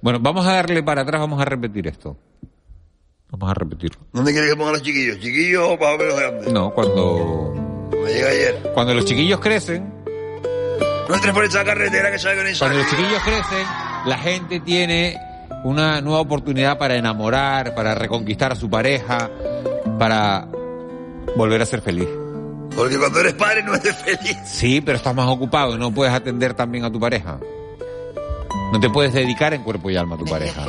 Bueno, 0.01 0.19
vamos 0.21 0.47
a 0.47 0.53
darle 0.55 0.83
para 0.83 1.03
atrás, 1.03 1.21
vamos 1.21 1.41
a 1.41 1.45
repetir 1.45 1.87
esto. 1.87 2.17
Vamos 3.31 3.51
a 3.51 3.55
repetirlo. 3.55 4.01
¿Dónde 4.13 4.33
quieres 4.33 4.51
que 4.51 4.57
pongan 4.57 4.73
los 4.75 4.83
chiquillos? 4.83 5.19
¿Chiquillos 5.21 5.63
o 5.65 5.77
más 5.79 5.95
o 5.95 5.99
menos 5.99 6.17
grandes? 6.19 6.53
No, 6.53 6.71
cuando, 6.75 7.89
Me 8.05 8.13
llega 8.13 8.29
ayer. 8.29 8.71
cuando 8.75 8.95
los 8.95 9.05
chiquillos 9.05 9.39
crecen, 9.41 9.93
No 11.09 11.15
entres 11.15 11.33
por 11.33 11.45
esa 11.45 11.65
carretera 11.65 12.11
que 12.11 12.19
sabe 12.19 12.37
con 12.39 12.47
esa. 12.49 12.59
cuando 12.67 12.79
los 12.79 12.91
chiquillos 12.91 13.23
crecen, 13.23 13.67
la 14.07 14.19
gente 14.19 14.61
tiene 14.61 15.17
una 15.65 16.01
nueva 16.01 16.21
oportunidad 16.21 16.77
para 16.79 16.97
enamorar, 16.97 17.75
para 17.75 17.95
reconquistar 17.95 18.51
a 18.53 18.55
su 18.57 18.69
pareja, 18.69 19.31
para 19.99 20.49
volver 21.37 21.63
a 21.63 21.67
ser 21.67 21.83
feliz. 21.83 22.09
Porque 22.75 22.99
cuando 22.99 23.21
eres 23.21 23.35
padre 23.35 23.63
no 23.63 23.75
eres 23.75 23.95
feliz. 23.97 24.37
Sí, 24.45 24.81
pero 24.81 24.97
estás 24.97 25.15
más 25.15 25.29
ocupado 25.29 25.75
y 25.75 25.79
no 25.79 25.93
puedes 25.93 26.13
atender 26.15 26.55
también 26.55 26.85
a 26.85 26.91
tu 26.91 26.99
pareja. 26.99 27.39
No 28.73 28.81
te 28.81 28.91
puedes 28.91 29.13
dedicar 29.13 29.53
en 29.55 29.63
cuerpo 29.63 29.91
y 29.91 29.97
alma 29.97 30.15
a 30.17 30.19
tu 30.19 30.25
pareja. 30.25 30.65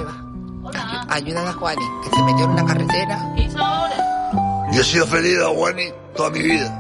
Ayudan 1.09 1.47
a 1.47 1.53
Juani, 1.53 1.81
que 2.03 2.15
se 2.15 2.23
metió 2.23 2.45
en 2.45 2.51
una 2.51 2.65
carretera. 2.65 3.35
Yo 4.73 4.81
he 4.81 4.83
sido 4.83 5.05
feliz, 5.07 5.37
don 5.39 5.55
Juani, 5.55 5.85
toda 6.15 6.29
mi 6.29 6.39
vida. 6.39 6.77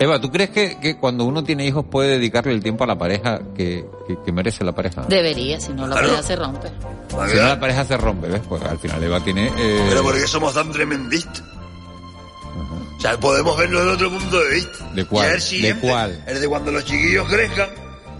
Eva, 0.00 0.20
¿tú 0.20 0.30
crees 0.30 0.50
que, 0.50 0.78
que 0.78 0.96
cuando 0.96 1.24
uno 1.24 1.42
tiene 1.42 1.66
hijos 1.66 1.84
puede 1.90 2.10
dedicarle 2.12 2.52
el 2.52 2.62
tiempo 2.62 2.84
a 2.84 2.86
la 2.86 2.96
pareja 2.96 3.40
que, 3.56 3.84
que- 4.06 4.16
que 4.24 4.32
merece 4.32 4.62
la 4.64 4.72
pareja? 4.72 5.02
Debería, 5.08 5.60
si 5.60 5.72
no 5.72 5.86
la 5.88 5.96
Claro. 5.96 6.08
pareja 6.08 6.22
se 6.22 6.36
rompe. 6.36 6.68
Si 7.08 7.36
no, 7.36 7.42
la 7.42 7.60
pareja 7.60 7.84
se 7.84 7.96
rompe, 7.96 8.28
¿ves? 8.28 8.42
Pues 8.48 8.62
al 8.62 8.78
final 8.78 9.02
Eva 9.02 9.20
tiene... 9.24 9.48
eh, 9.58 9.86
Pero 9.88 10.02
¿por 10.04 10.14
qué 10.14 10.26
somos 10.26 10.54
tan 10.54 10.70
tremendistas? 10.70 11.42
O 12.96 13.00
sea, 13.00 13.18
podemos 13.18 13.56
verlo 13.58 13.78
desde 13.80 13.92
otro 13.92 14.10
punto 14.18 14.40
de 14.40 14.54
vista. 14.54 14.88
¿De 14.94 15.04
cuál? 15.04 15.38
¿De 15.38 15.76
cuál? 15.80 16.24
El 16.26 16.40
de 16.40 16.48
cuando 16.48 16.70
los 16.72 16.84
chiquillos 16.84 17.28
crezcan, 17.28 17.68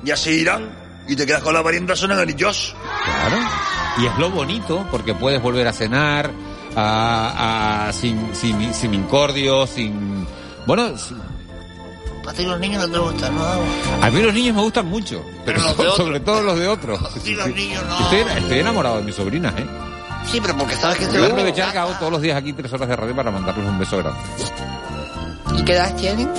ya 0.02 0.16
se 0.16 0.32
irán 0.32 0.77
y 1.08 1.16
te 1.16 1.26
quedas 1.26 1.42
con 1.42 1.54
la 1.54 1.62
parienta 1.62 1.96
zona 1.96 2.20
anilloso. 2.20 2.74
Claro. 3.04 3.36
Y 3.98 4.06
es 4.06 4.18
lo 4.18 4.30
bonito 4.30 4.86
porque 4.90 5.14
puedes 5.14 5.40
volver 5.42 5.66
a 5.66 5.72
cenar 5.72 6.30
a, 6.76 7.88
a- 7.88 7.92
sin, 7.92 8.34
sin, 8.34 8.72
sin 8.74 8.94
incordio, 8.94 9.66
sin... 9.66 10.26
Bueno, 10.66 10.96
sin- 10.98 11.18
A 12.28 12.32
ti 12.32 12.44
los 12.44 12.60
niños 12.60 12.86
no 12.86 12.92
te 12.92 12.98
gustan, 12.98 13.34
¿no? 13.34 13.42
a 14.02 14.10
mí 14.10 14.22
los 14.22 14.34
niños 14.34 14.54
me 14.54 14.62
gustan 14.62 14.86
mucho, 14.86 15.24
pero 15.44 15.60
so- 15.60 15.92
sobre 15.96 16.20
todo 16.20 16.42
los 16.42 16.58
de 16.58 16.68
otros. 16.68 17.00
Sí, 17.14 17.20
Sí, 17.24 17.34
los 17.34 17.46
sí. 17.46 17.54
niños 17.54 17.82
no. 17.88 17.98
Estoy, 18.00 18.20
estoy 18.42 18.58
enamorado 18.58 18.98
de 18.98 19.02
mis 19.04 19.14
sobrinas, 19.14 19.54
¿eh? 19.56 19.66
Sí, 20.30 20.38
pero 20.42 20.54
porque 20.58 20.76
sabes 20.76 20.98
que 20.98 21.06
Voy 21.06 21.22
a 21.22 21.32
aprovechar 21.32 21.72
que 21.72 21.78
hago 21.78 21.92
todos 21.92 22.12
los 22.12 22.20
días 22.20 22.36
aquí 22.36 22.52
tres 22.52 22.70
horas 22.72 22.86
de 22.88 22.96
radio 22.96 23.16
para 23.16 23.30
mandarles 23.30 23.66
un 23.66 23.78
beso 23.78 23.96
grande. 23.96 24.20
¿Y 25.56 25.64
qué 25.64 25.72
edad 25.72 25.96
tienen? 25.96 26.30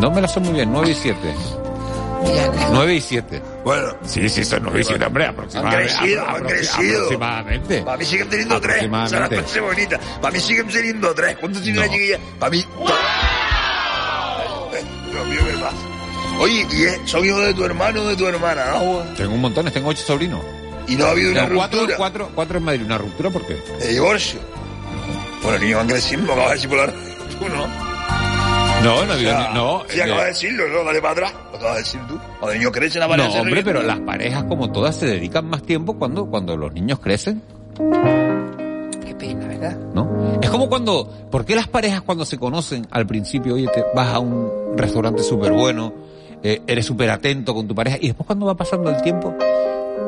No 0.00 0.10
me 0.12 0.20
la 0.20 0.28
son 0.28 0.44
muy 0.44 0.52
bien, 0.52 0.70
9 0.72 0.90
y 0.90 0.94
7. 0.94 1.34
9 2.72 2.94
y 2.94 3.00
7. 3.00 3.42
Bueno. 3.64 3.94
Sí, 4.06 4.28
sí, 4.28 4.44
son 4.44 4.62
9 4.64 4.80
y 4.80 4.84
7, 4.84 5.04
hombre, 5.04 5.24
Han 5.24 5.30
aproximadamente. 5.30 5.92
crecido, 5.94 6.22
apro- 6.24 6.36
han 6.36 6.44
crecido. 6.44 6.96
Aproximadamente. 6.96 7.82
Para 7.82 7.96
mí 7.96 8.04
siguen 8.04 8.28
teniendo 8.28 8.60
tres. 8.60 8.76
Esa 8.82 9.26
es 9.26 9.56
la 9.56 9.62
bonita. 9.62 10.00
Para 10.20 10.32
mí 10.34 10.40
siguen 10.40 10.68
teniendo 10.68 11.14
tres. 11.14 11.36
¿Cuántos 11.38 11.62
tiene 11.62 11.78
la 11.80 11.88
chiquilla? 11.88 12.18
Para 12.38 12.50
mí. 12.50 12.64
dos. 12.78 12.90
Dios 15.10 15.26
mío, 15.28 15.38
¿qué 15.46 15.58
pasa? 15.58 15.76
Oye, 16.40 16.66
¿y 16.72 16.82
es- 16.84 17.00
son 17.04 17.24
hijos 17.24 17.40
de 17.46 17.54
tu 17.54 17.64
hermano 17.64 18.02
o 18.02 18.06
de 18.08 18.16
tu 18.16 18.26
hermana? 18.26 18.64
¿no? 18.72 18.98
Tengo 19.16 19.34
un 19.34 19.40
montón, 19.40 19.70
tengo 19.70 19.88
8 19.90 20.02
sobrinos. 20.04 20.40
Y 20.88 20.96
no 20.96 21.06
ha 21.06 21.10
habido 21.10 21.30
una 21.30 21.42
Tengo 21.46 21.54
cuatro, 21.56 21.78
ruptura. 21.80 21.96
cuatro, 21.96 22.30
cuatro 22.34 22.58
en 22.58 22.64
Madrid. 22.64 22.82
¿Una 22.84 22.98
ruptura 22.98 23.30
por 23.30 23.46
qué? 23.46 23.54
De 23.80 23.88
divorcio. 23.92 24.40
Bueno, 25.42 25.58
niños 25.58 25.78
van 25.78 25.88
creciendo, 25.88 26.32
acabas 26.32 26.50
de 26.50 26.54
decir 26.56 26.68
por 26.70 26.78
la 26.78 26.86
tú, 27.38 27.48
¿no? 27.48 27.83
No, 28.84 29.04
no, 29.06 29.14
O 29.14 29.16
sea, 29.16 29.50
no. 29.54 29.82
Eh, 29.92 30.02
acabas 30.02 30.22
de 30.22 30.28
decirlo, 30.28 30.68
¿no? 30.68 30.84
Dale 30.84 31.00
para 31.00 31.12
atrás. 31.12 31.32
Lo 31.50 31.56
acabas 31.58 31.74
de 31.76 31.80
decir 31.82 32.00
tú. 32.06 32.18
Cuando 32.18 32.46
los 32.46 32.54
niños 32.56 32.72
crecen, 32.72 33.00
la 33.00 33.08
pareja 33.08 33.28
No, 33.28 33.40
hombre, 33.40 33.62
pero 33.64 33.82
las 33.82 33.98
parejas 34.00 34.44
como 34.44 34.70
todas 34.72 34.96
se 34.96 35.06
dedican 35.06 35.46
más 35.46 35.62
tiempo 35.62 35.98
cuando, 35.98 36.26
cuando 36.26 36.56
los 36.56 36.72
niños 36.72 36.98
crecen, 37.00 37.42
Qué 39.04 39.14
pena, 39.14 39.46
¿verdad? 39.46 39.76
¿no? 39.94 40.38
Es 40.42 40.50
como 40.50 40.68
cuando, 40.68 41.08
¿por 41.30 41.44
qué 41.44 41.54
las 41.54 41.68
parejas 41.68 42.02
cuando 42.02 42.24
se 42.24 42.38
conocen 42.38 42.86
al 42.90 43.06
principio, 43.06 43.54
oye, 43.54 43.68
te 43.68 43.84
vas 43.94 44.08
a 44.14 44.18
un 44.18 44.76
restaurante 44.76 45.22
súper 45.22 45.52
bueno, 45.52 45.92
eh, 46.42 46.62
eres 46.66 46.86
súper 46.86 47.10
atento 47.10 47.54
con 47.54 47.66
tu 47.66 47.74
pareja, 47.74 47.96
y 48.00 48.08
después 48.08 48.26
cuando 48.26 48.46
va 48.46 48.54
pasando 48.54 48.90
el 48.90 49.00
tiempo, 49.02 49.34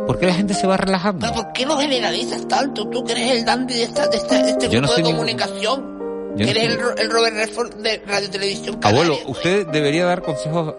¿por 0.07 0.19
qué 0.19 0.27
la 0.27 0.35
gente 0.35 0.55
se 0.55 0.67
va 0.67 0.77
relajando? 0.77 1.27
Pero 1.27 1.43
¿por 1.43 1.53
qué 1.53 1.67
lo 1.67 1.77
generalizas 1.79 2.47
tanto? 2.47 2.89
Tú 2.89 3.05
que 3.05 3.13
eres 3.13 3.31
el 3.33 3.45
Dante 3.45 3.75
de, 3.75 3.83
esta, 3.85 4.07
de, 4.09 4.17
esta- 4.17 4.43
de 4.43 4.51
este 4.51 4.69
Yo 4.69 4.81
no 4.81 4.89
de 4.89 4.97
ningún- 4.99 5.13
comunicación. 5.13 5.96
No 5.96 5.96
eres 6.45 6.63
soy- 6.65 6.73
el, 6.73 6.81
Ro- 6.81 6.97
el 6.97 7.11
Robert 7.11 7.37
Redford 7.37 7.75
de 7.77 8.03
Radio 8.07 8.31
Televisión 8.31 8.79
Abuelo, 8.83 9.19
usted 9.27 9.67
debería 9.67 10.05
dar 10.05 10.23
consejos. 10.23 10.75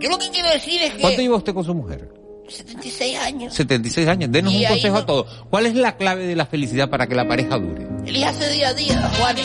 Yo 0.00 0.08
lo 0.08 0.18
que 0.18 0.30
quiero 0.30 0.48
decir 0.50 0.80
es 0.82 0.94
que... 0.94 1.00
¿Cuánto 1.00 1.20
lleva 1.20 1.36
usted 1.36 1.52
con 1.54 1.64
su 1.64 1.74
mujer? 1.74 2.08
76 2.48 3.18
años. 3.18 3.54
76 3.54 4.08
años. 4.08 4.32
Denos 4.32 4.52
Y 4.52 4.62
un 4.64 4.68
consejo 4.70 4.94
no- 4.94 5.00
a 5.00 5.06
todos. 5.06 5.26
¿Cuál 5.50 5.66
es 5.66 5.74
la 5.74 5.96
clave 5.96 6.26
de 6.26 6.34
la 6.34 6.46
felicidad 6.46 6.88
para 6.88 7.06
que 7.06 7.14
la 7.14 7.28
pareja 7.28 7.56
dure? 7.58 7.86
Elíjase 8.06 8.48
día 8.50 8.68
a 8.68 8.74
día, 8.74 9.10
Juanes. 9.18 9.44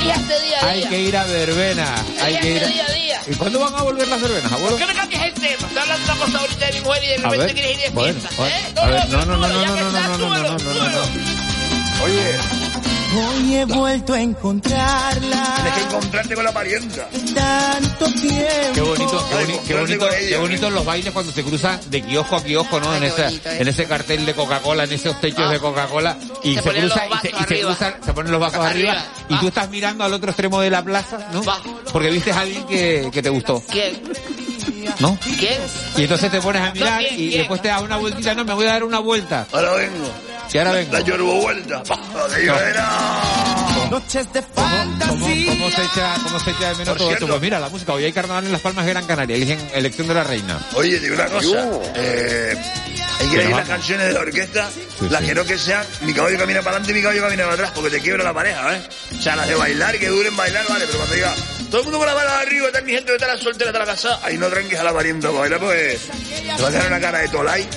Elíjase 0.00 0.44
día 0.44 0.58
a 0.60 0.66
Hay 0.70 0.78
día. 0.80 0.88
que 0.88 1.00
ir 1.02 1.16
a 1.16 1.24
verbena. 1.24 1.94
Hay 2.22 2.36
que 2.38 2.50
ir 2.50 2.62
Elíjase 2.62 2.64
a... 2.64 2.68
día 2.74 2.86
a 2.86 2.92
día. 2.94 3.20
¿Y 3.30 3.34
cuándo 3.36 3.60
van 3.60 3.74
a 3.74 3.82
volver 3.82 4.08
las 4.08 4.20
verbenas, 4.20 4.52
abuelo? 4.52 4.70
¿Por 4.70 4.78
qué 4.78 4.86
me 4.86 4.94
cambias 4.94 5.24
el 5.24 5.34
tema? 5.34 5.46
Estoy 5.68 5.78
hablando 5.78 6.04
una 6.12 6.24
cosa 6.24 6.38
ahorita 6.40 6.66
de 6.66 6.72
mi 6.72 6.80
mujer 6.80 7.02
y 7.02 7.06
de 7.06 7.14
A 7.14 7.16
repente 7.16 7.38
ver, 7.44 7.54
quieres 7.54 7.70
ir 7.72 7.76
de 7.76 7.82
fiesta. 8.00 8.28
bueno, 8.36 8.54
¿eh? 8.54 8.60
a 8.76 8.86
ver, 8.86 9.08
no, 9.08 9.24
no, 9.24 9.24
no, 9.24 9.34
súbelo, 9.34 9.54
no, 9.54 9.62
ya 9.62 9.68
no, 9.68 9.74
que 9.74 9.80
no, 9.80 9.86
estás, 9.88 10.08
no, 10.08 10.18
no, 10.18 10.18
no, 10.18 10.18
súbelo, 10.18 10.42
no, 10.42 10.58
no, 10.58 10.90
no, 10.90 11.04
súbelo. 11.04 11.34
Oye, 12.04 12.22
Hoy 13.16 13.54
he 13.54 13.64
vuelto 13.64 14.12
a 14.14 14.20
encontrarla. 14.20 15.54
tienes 15.56 15.72
que 15.74 15.80
encontrarte 15.84 16.34
con 16.34 16.44
la 16.44 16.52
parienta. 16.52 17.08
Tanto 17.34 18.06
tiempo. 18.06 18.72
Qué 18.74 18.80
bonito, 18.80 19.28
qué, 19.28 19.34
boni- 19.36 19.60
qué 19.66 19.74
bonito, 19.74 19.98
con 20.06 20.14
ella. 20.18 20.28
qué 20.28 20.36
bonito 20.38 20.70
los 20.70 20.84
bailes 20.84 21.12
cuando 21.12 21.30
se 21.32 21.44
cruzan 21.44 21.80
de 21.90 22.02
kiosco 22.02 22.36
a 22.36 22.42
kiosco, 22.42 22.80
¿no? 22.80 22.94
En 22.96 23.04
ese, 23.04 23.40
en 23.44 23.68
ese 23.68 23.84
cartel 23.86 24.26
de 24.26 24.34
Coca-Cola, 24.34 24.84
en 24.84 24.92
esos 24.92 25.20
techos 25.20 25.48
de 25.50 25.58
Coca-Cola, 25.60 26.16
y 26.42 26.54
Se 26.56 26.62
cruzan, 26.62 27.08
y 27.12 27.18
se, 27.18 27.30
y 27.30 27.44
se 27.46 27.60
cruzan, 27.60 27.94
se 28.04 28.12
ponen 28.12 28.32
los 28.32 28.40
vasos 28.40 28.64
arriba, 28.64 28.92
Arriba. 28.92 29.06
y 29.28 29.36
tú 29.38 29.48
estás 29.48 29.70
mirando 29.70 30.02
al 30.04 30.12
otro 30.12 30.30
extremo 30.30 30.60
de 30.60 30.70
la 30.70 30.82
plaza, 30.82 31.18
¿no? 31.32 31.42
Porque 31.92 32.10
viste 32.10 32.32
a 32.32 32.40
alguien 32.40 32.64
que, 32.66 33.08
que 33.12 33.22
te 33.22 33.28
gustó, 33.28 33.62
¿Quién? 33.70 34.02
¿no? 34.98 35.16
¿Quién? 35.38 35.60
Y 35.96 36.02
entonces 36.02 36.30
te 36.32 36.40
pones 36.40 36.62
a 36.62 36.72
mirar 36.72 36.98
¿quién, 37.00 37.14
y 37.14 37.28
quién? 37.28 37.38
después 37.42 37.62
te 37.62 37.68
das 37.68 37.82
una 37.82 37.96
vueltita, 37.96 38.34
no, 38.34 38.44
me 38.44 38.54
voy 38.54 38.66
a 38.66 38.70
dar 38.70 38.84
una 38.84 38.98
vuelta. 38.98 39.46
Ahora 39.52 39.72
vengo. 39.74 40.10
Y 40.52 40.58
ahora 40.58 40.72
vengo. 40.72 40.92
La 40.92 41.00
yorbo 41.00 41.40
vuelta. 41.40 41.82
Noches 43.90 44.32
de 44.32 44.42
¿Cómo, 44.42 44.66
fantasía. 44.68 45.52
cómo 45.52 45.70
se 45.70 45.82
echa, 45.82 46.14
¿Cómo 46.22 46.40
se 46.40 46.50
echa 46.50 46.68
de 46.70 46.74
menos 46.76 46.88
Por 46.88 46.96
todo 46.96 47.08
cierto. 47.08 47.12
esto? 47.24 47.26
Pues 47.28 47.40
mira, 47.42 47.60
la 47.60 47.68
música. 47.68 47.92
Hoy 47.92 48.04
hay 48.04 48.12
carnaval 48.12 48.44
en 48.46 48.52
Las 48.52 48.60
Palmas 48.60 48.84
de 48.86 48.92
Gran 48.92 49.06
Canaria. 49.06 49.36
Eligen 49.36 49.70
elección 49.74 50.08
de 50.08 50.14
la 50.14 50.24
reina. 50.24 50.58
Oye, 50.74 50.98
digo 51.00 51.14
una 51.14 51.26
cosa. 51.26 51.68
Eh, 51.96 52.56
hay 53.20 53.26
que 53.28 53.34
elegir 53.36 53.56
las 53.56 53.68
canciones 53.68 54.06
de 54.08 54.12
la 54.12 54.20
orquesta, 54.20 54.68
Sí, 54.70 55.06
las 55.10 55.20
sí. 55.20 55.26
que 55.28 55.34
no 55.34 55.44
que 55.44 55.58
sean 55.58 55.84
mi 56.02 56.12
caballo 56.14 56.38
camina 56.38 56.60
para 56.60 56.76
adelante 56.76 56.92
y 56.92 56.94
mi 56.94 57.02
caballo 57.02 57.22
camina 57.22 57.42
para 57.44 57.54
atrás, 57.54 57.70
porque 57.74 57.90
te 57.90 58.00
quiebra 58.00 58.24
la 58.24 58.32
pareja, 58.34 58.76
¿eh? 58.76 58.82
O 59.18 59.22
sea, 59.22 59.36
las 59.36 59.48
de 59.48 59.54
bailar, 59.54 59.98
que 59.98 60.08
duren 60.08 60.36
bailar, 60.36 60.64
vale, 60.68 60.86
pero 60.86 60.98
cuando 60.98 61.14
diga, 61.14 61.34
todo 61.70 61.78
el 61.78 61.84
mundo 61.84 61.98
con 61.98 62.06
la 62.06 62.14
mano 62.14 62.30
arriba, 62.30 62.66
está 62.68 62.80
mi 62.80 62.92
gente, 62.92 63.12
está 63.14 63.26
la 63.28 63.36
soltera, 63.38 63.70
está 63.70 63.78
la 63.80 63.86
casa, 63.86 64.20
ahí 64.22 64.36
no 64.38 64.48
tranques 64.48 64.78
a 64.78 64.84
la 64.84 64.92
parienta 64.92 65.28
para 65.28 65.40
bailar, 65.40 65.60
porque 65.60 65.98
te 66.56 66.62
va 66.62 66.68
a 66.68 66.70
quedar 66.72 66.86
una 66.88 67.00
cara 67.00 67.18
de 67.18 67.28
tolai. 67.28 67.68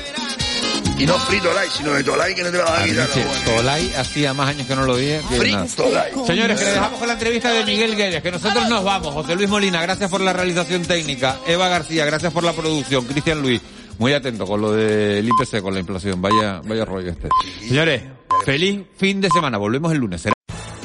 Y 0.99 1.05
no 1.05 1.13
frito 1.19 1.49
tolai, 1.49 1.69
sino 1.69 1.93
de 1.93 2.03
tolai 2.03 2.33
que 2.33 2.43
no 2.43 2.49
te 2.49 2.57
la 2.57 2.63
vas 2.63 2.81
a 2.81 2.85
quitar. 2.85 3.07
Tolai 3.45 3.93
hacía 3.93 4.33
más 4.33 4.49
años 4.49 4.65
que 4.65 4.75
no 4.75 4.83
lo 4.83 4.95
que 4.95 5.21
Free. 5.37 5.55
Tolai. 5.75 6.11
Señores, 6.25 6.57
que 6.57 6.65
le 6.65 6.71
dejamos 6.71 6.97
con 6.97 7.07
la 7.07 7.13
entrevista 7.13 7.51
de 7.51 7.63
Miguel 7.65 7.95
Guedes, 7.95 8.23
que 8.23 8.31
nosotros 8.31 8.67
nos 8.67 8.83
vamos. 8.83 9.13
José 9.13 9.35
Luis 9.35 9.47
Molina, 9.47 9.79
gracias 9.81 10.09
por 10.09 10.21
la 10.21 10.33
realización 10.33 10.83
técnica. 10.83 11.37
Eva 11.45 11.67
García, 11.69 12.05
gracias 12.05 12.33
por 12.33 12.43
la 12.43 12.53
producción. 12.53 13.05
Cristian 13.05 13.41
Luis, 13.41 13.61
muy 13.99 14.13
atento 14.13 14.47
con 14.47 14.59
lo 14.59 14.71
del 14.71 15.27
IPC, 15.27 15.61
con 15.61 15.75
la 15.75 15.81
inflación. 15.81 16.19
Vaya, 16.19 16.61
vaya 16.65 16.83
rollo 16.83 17.11
este. 17.11 17.29
Señores, 17.67 18.01
feliz 18.43 18.81
fin 18.97 19.21
de 19.21 19.29
semana. 19.29 19.59
Volvemos 19.59 19.91
el 19.91 19.99
lunes. 19.99 20.36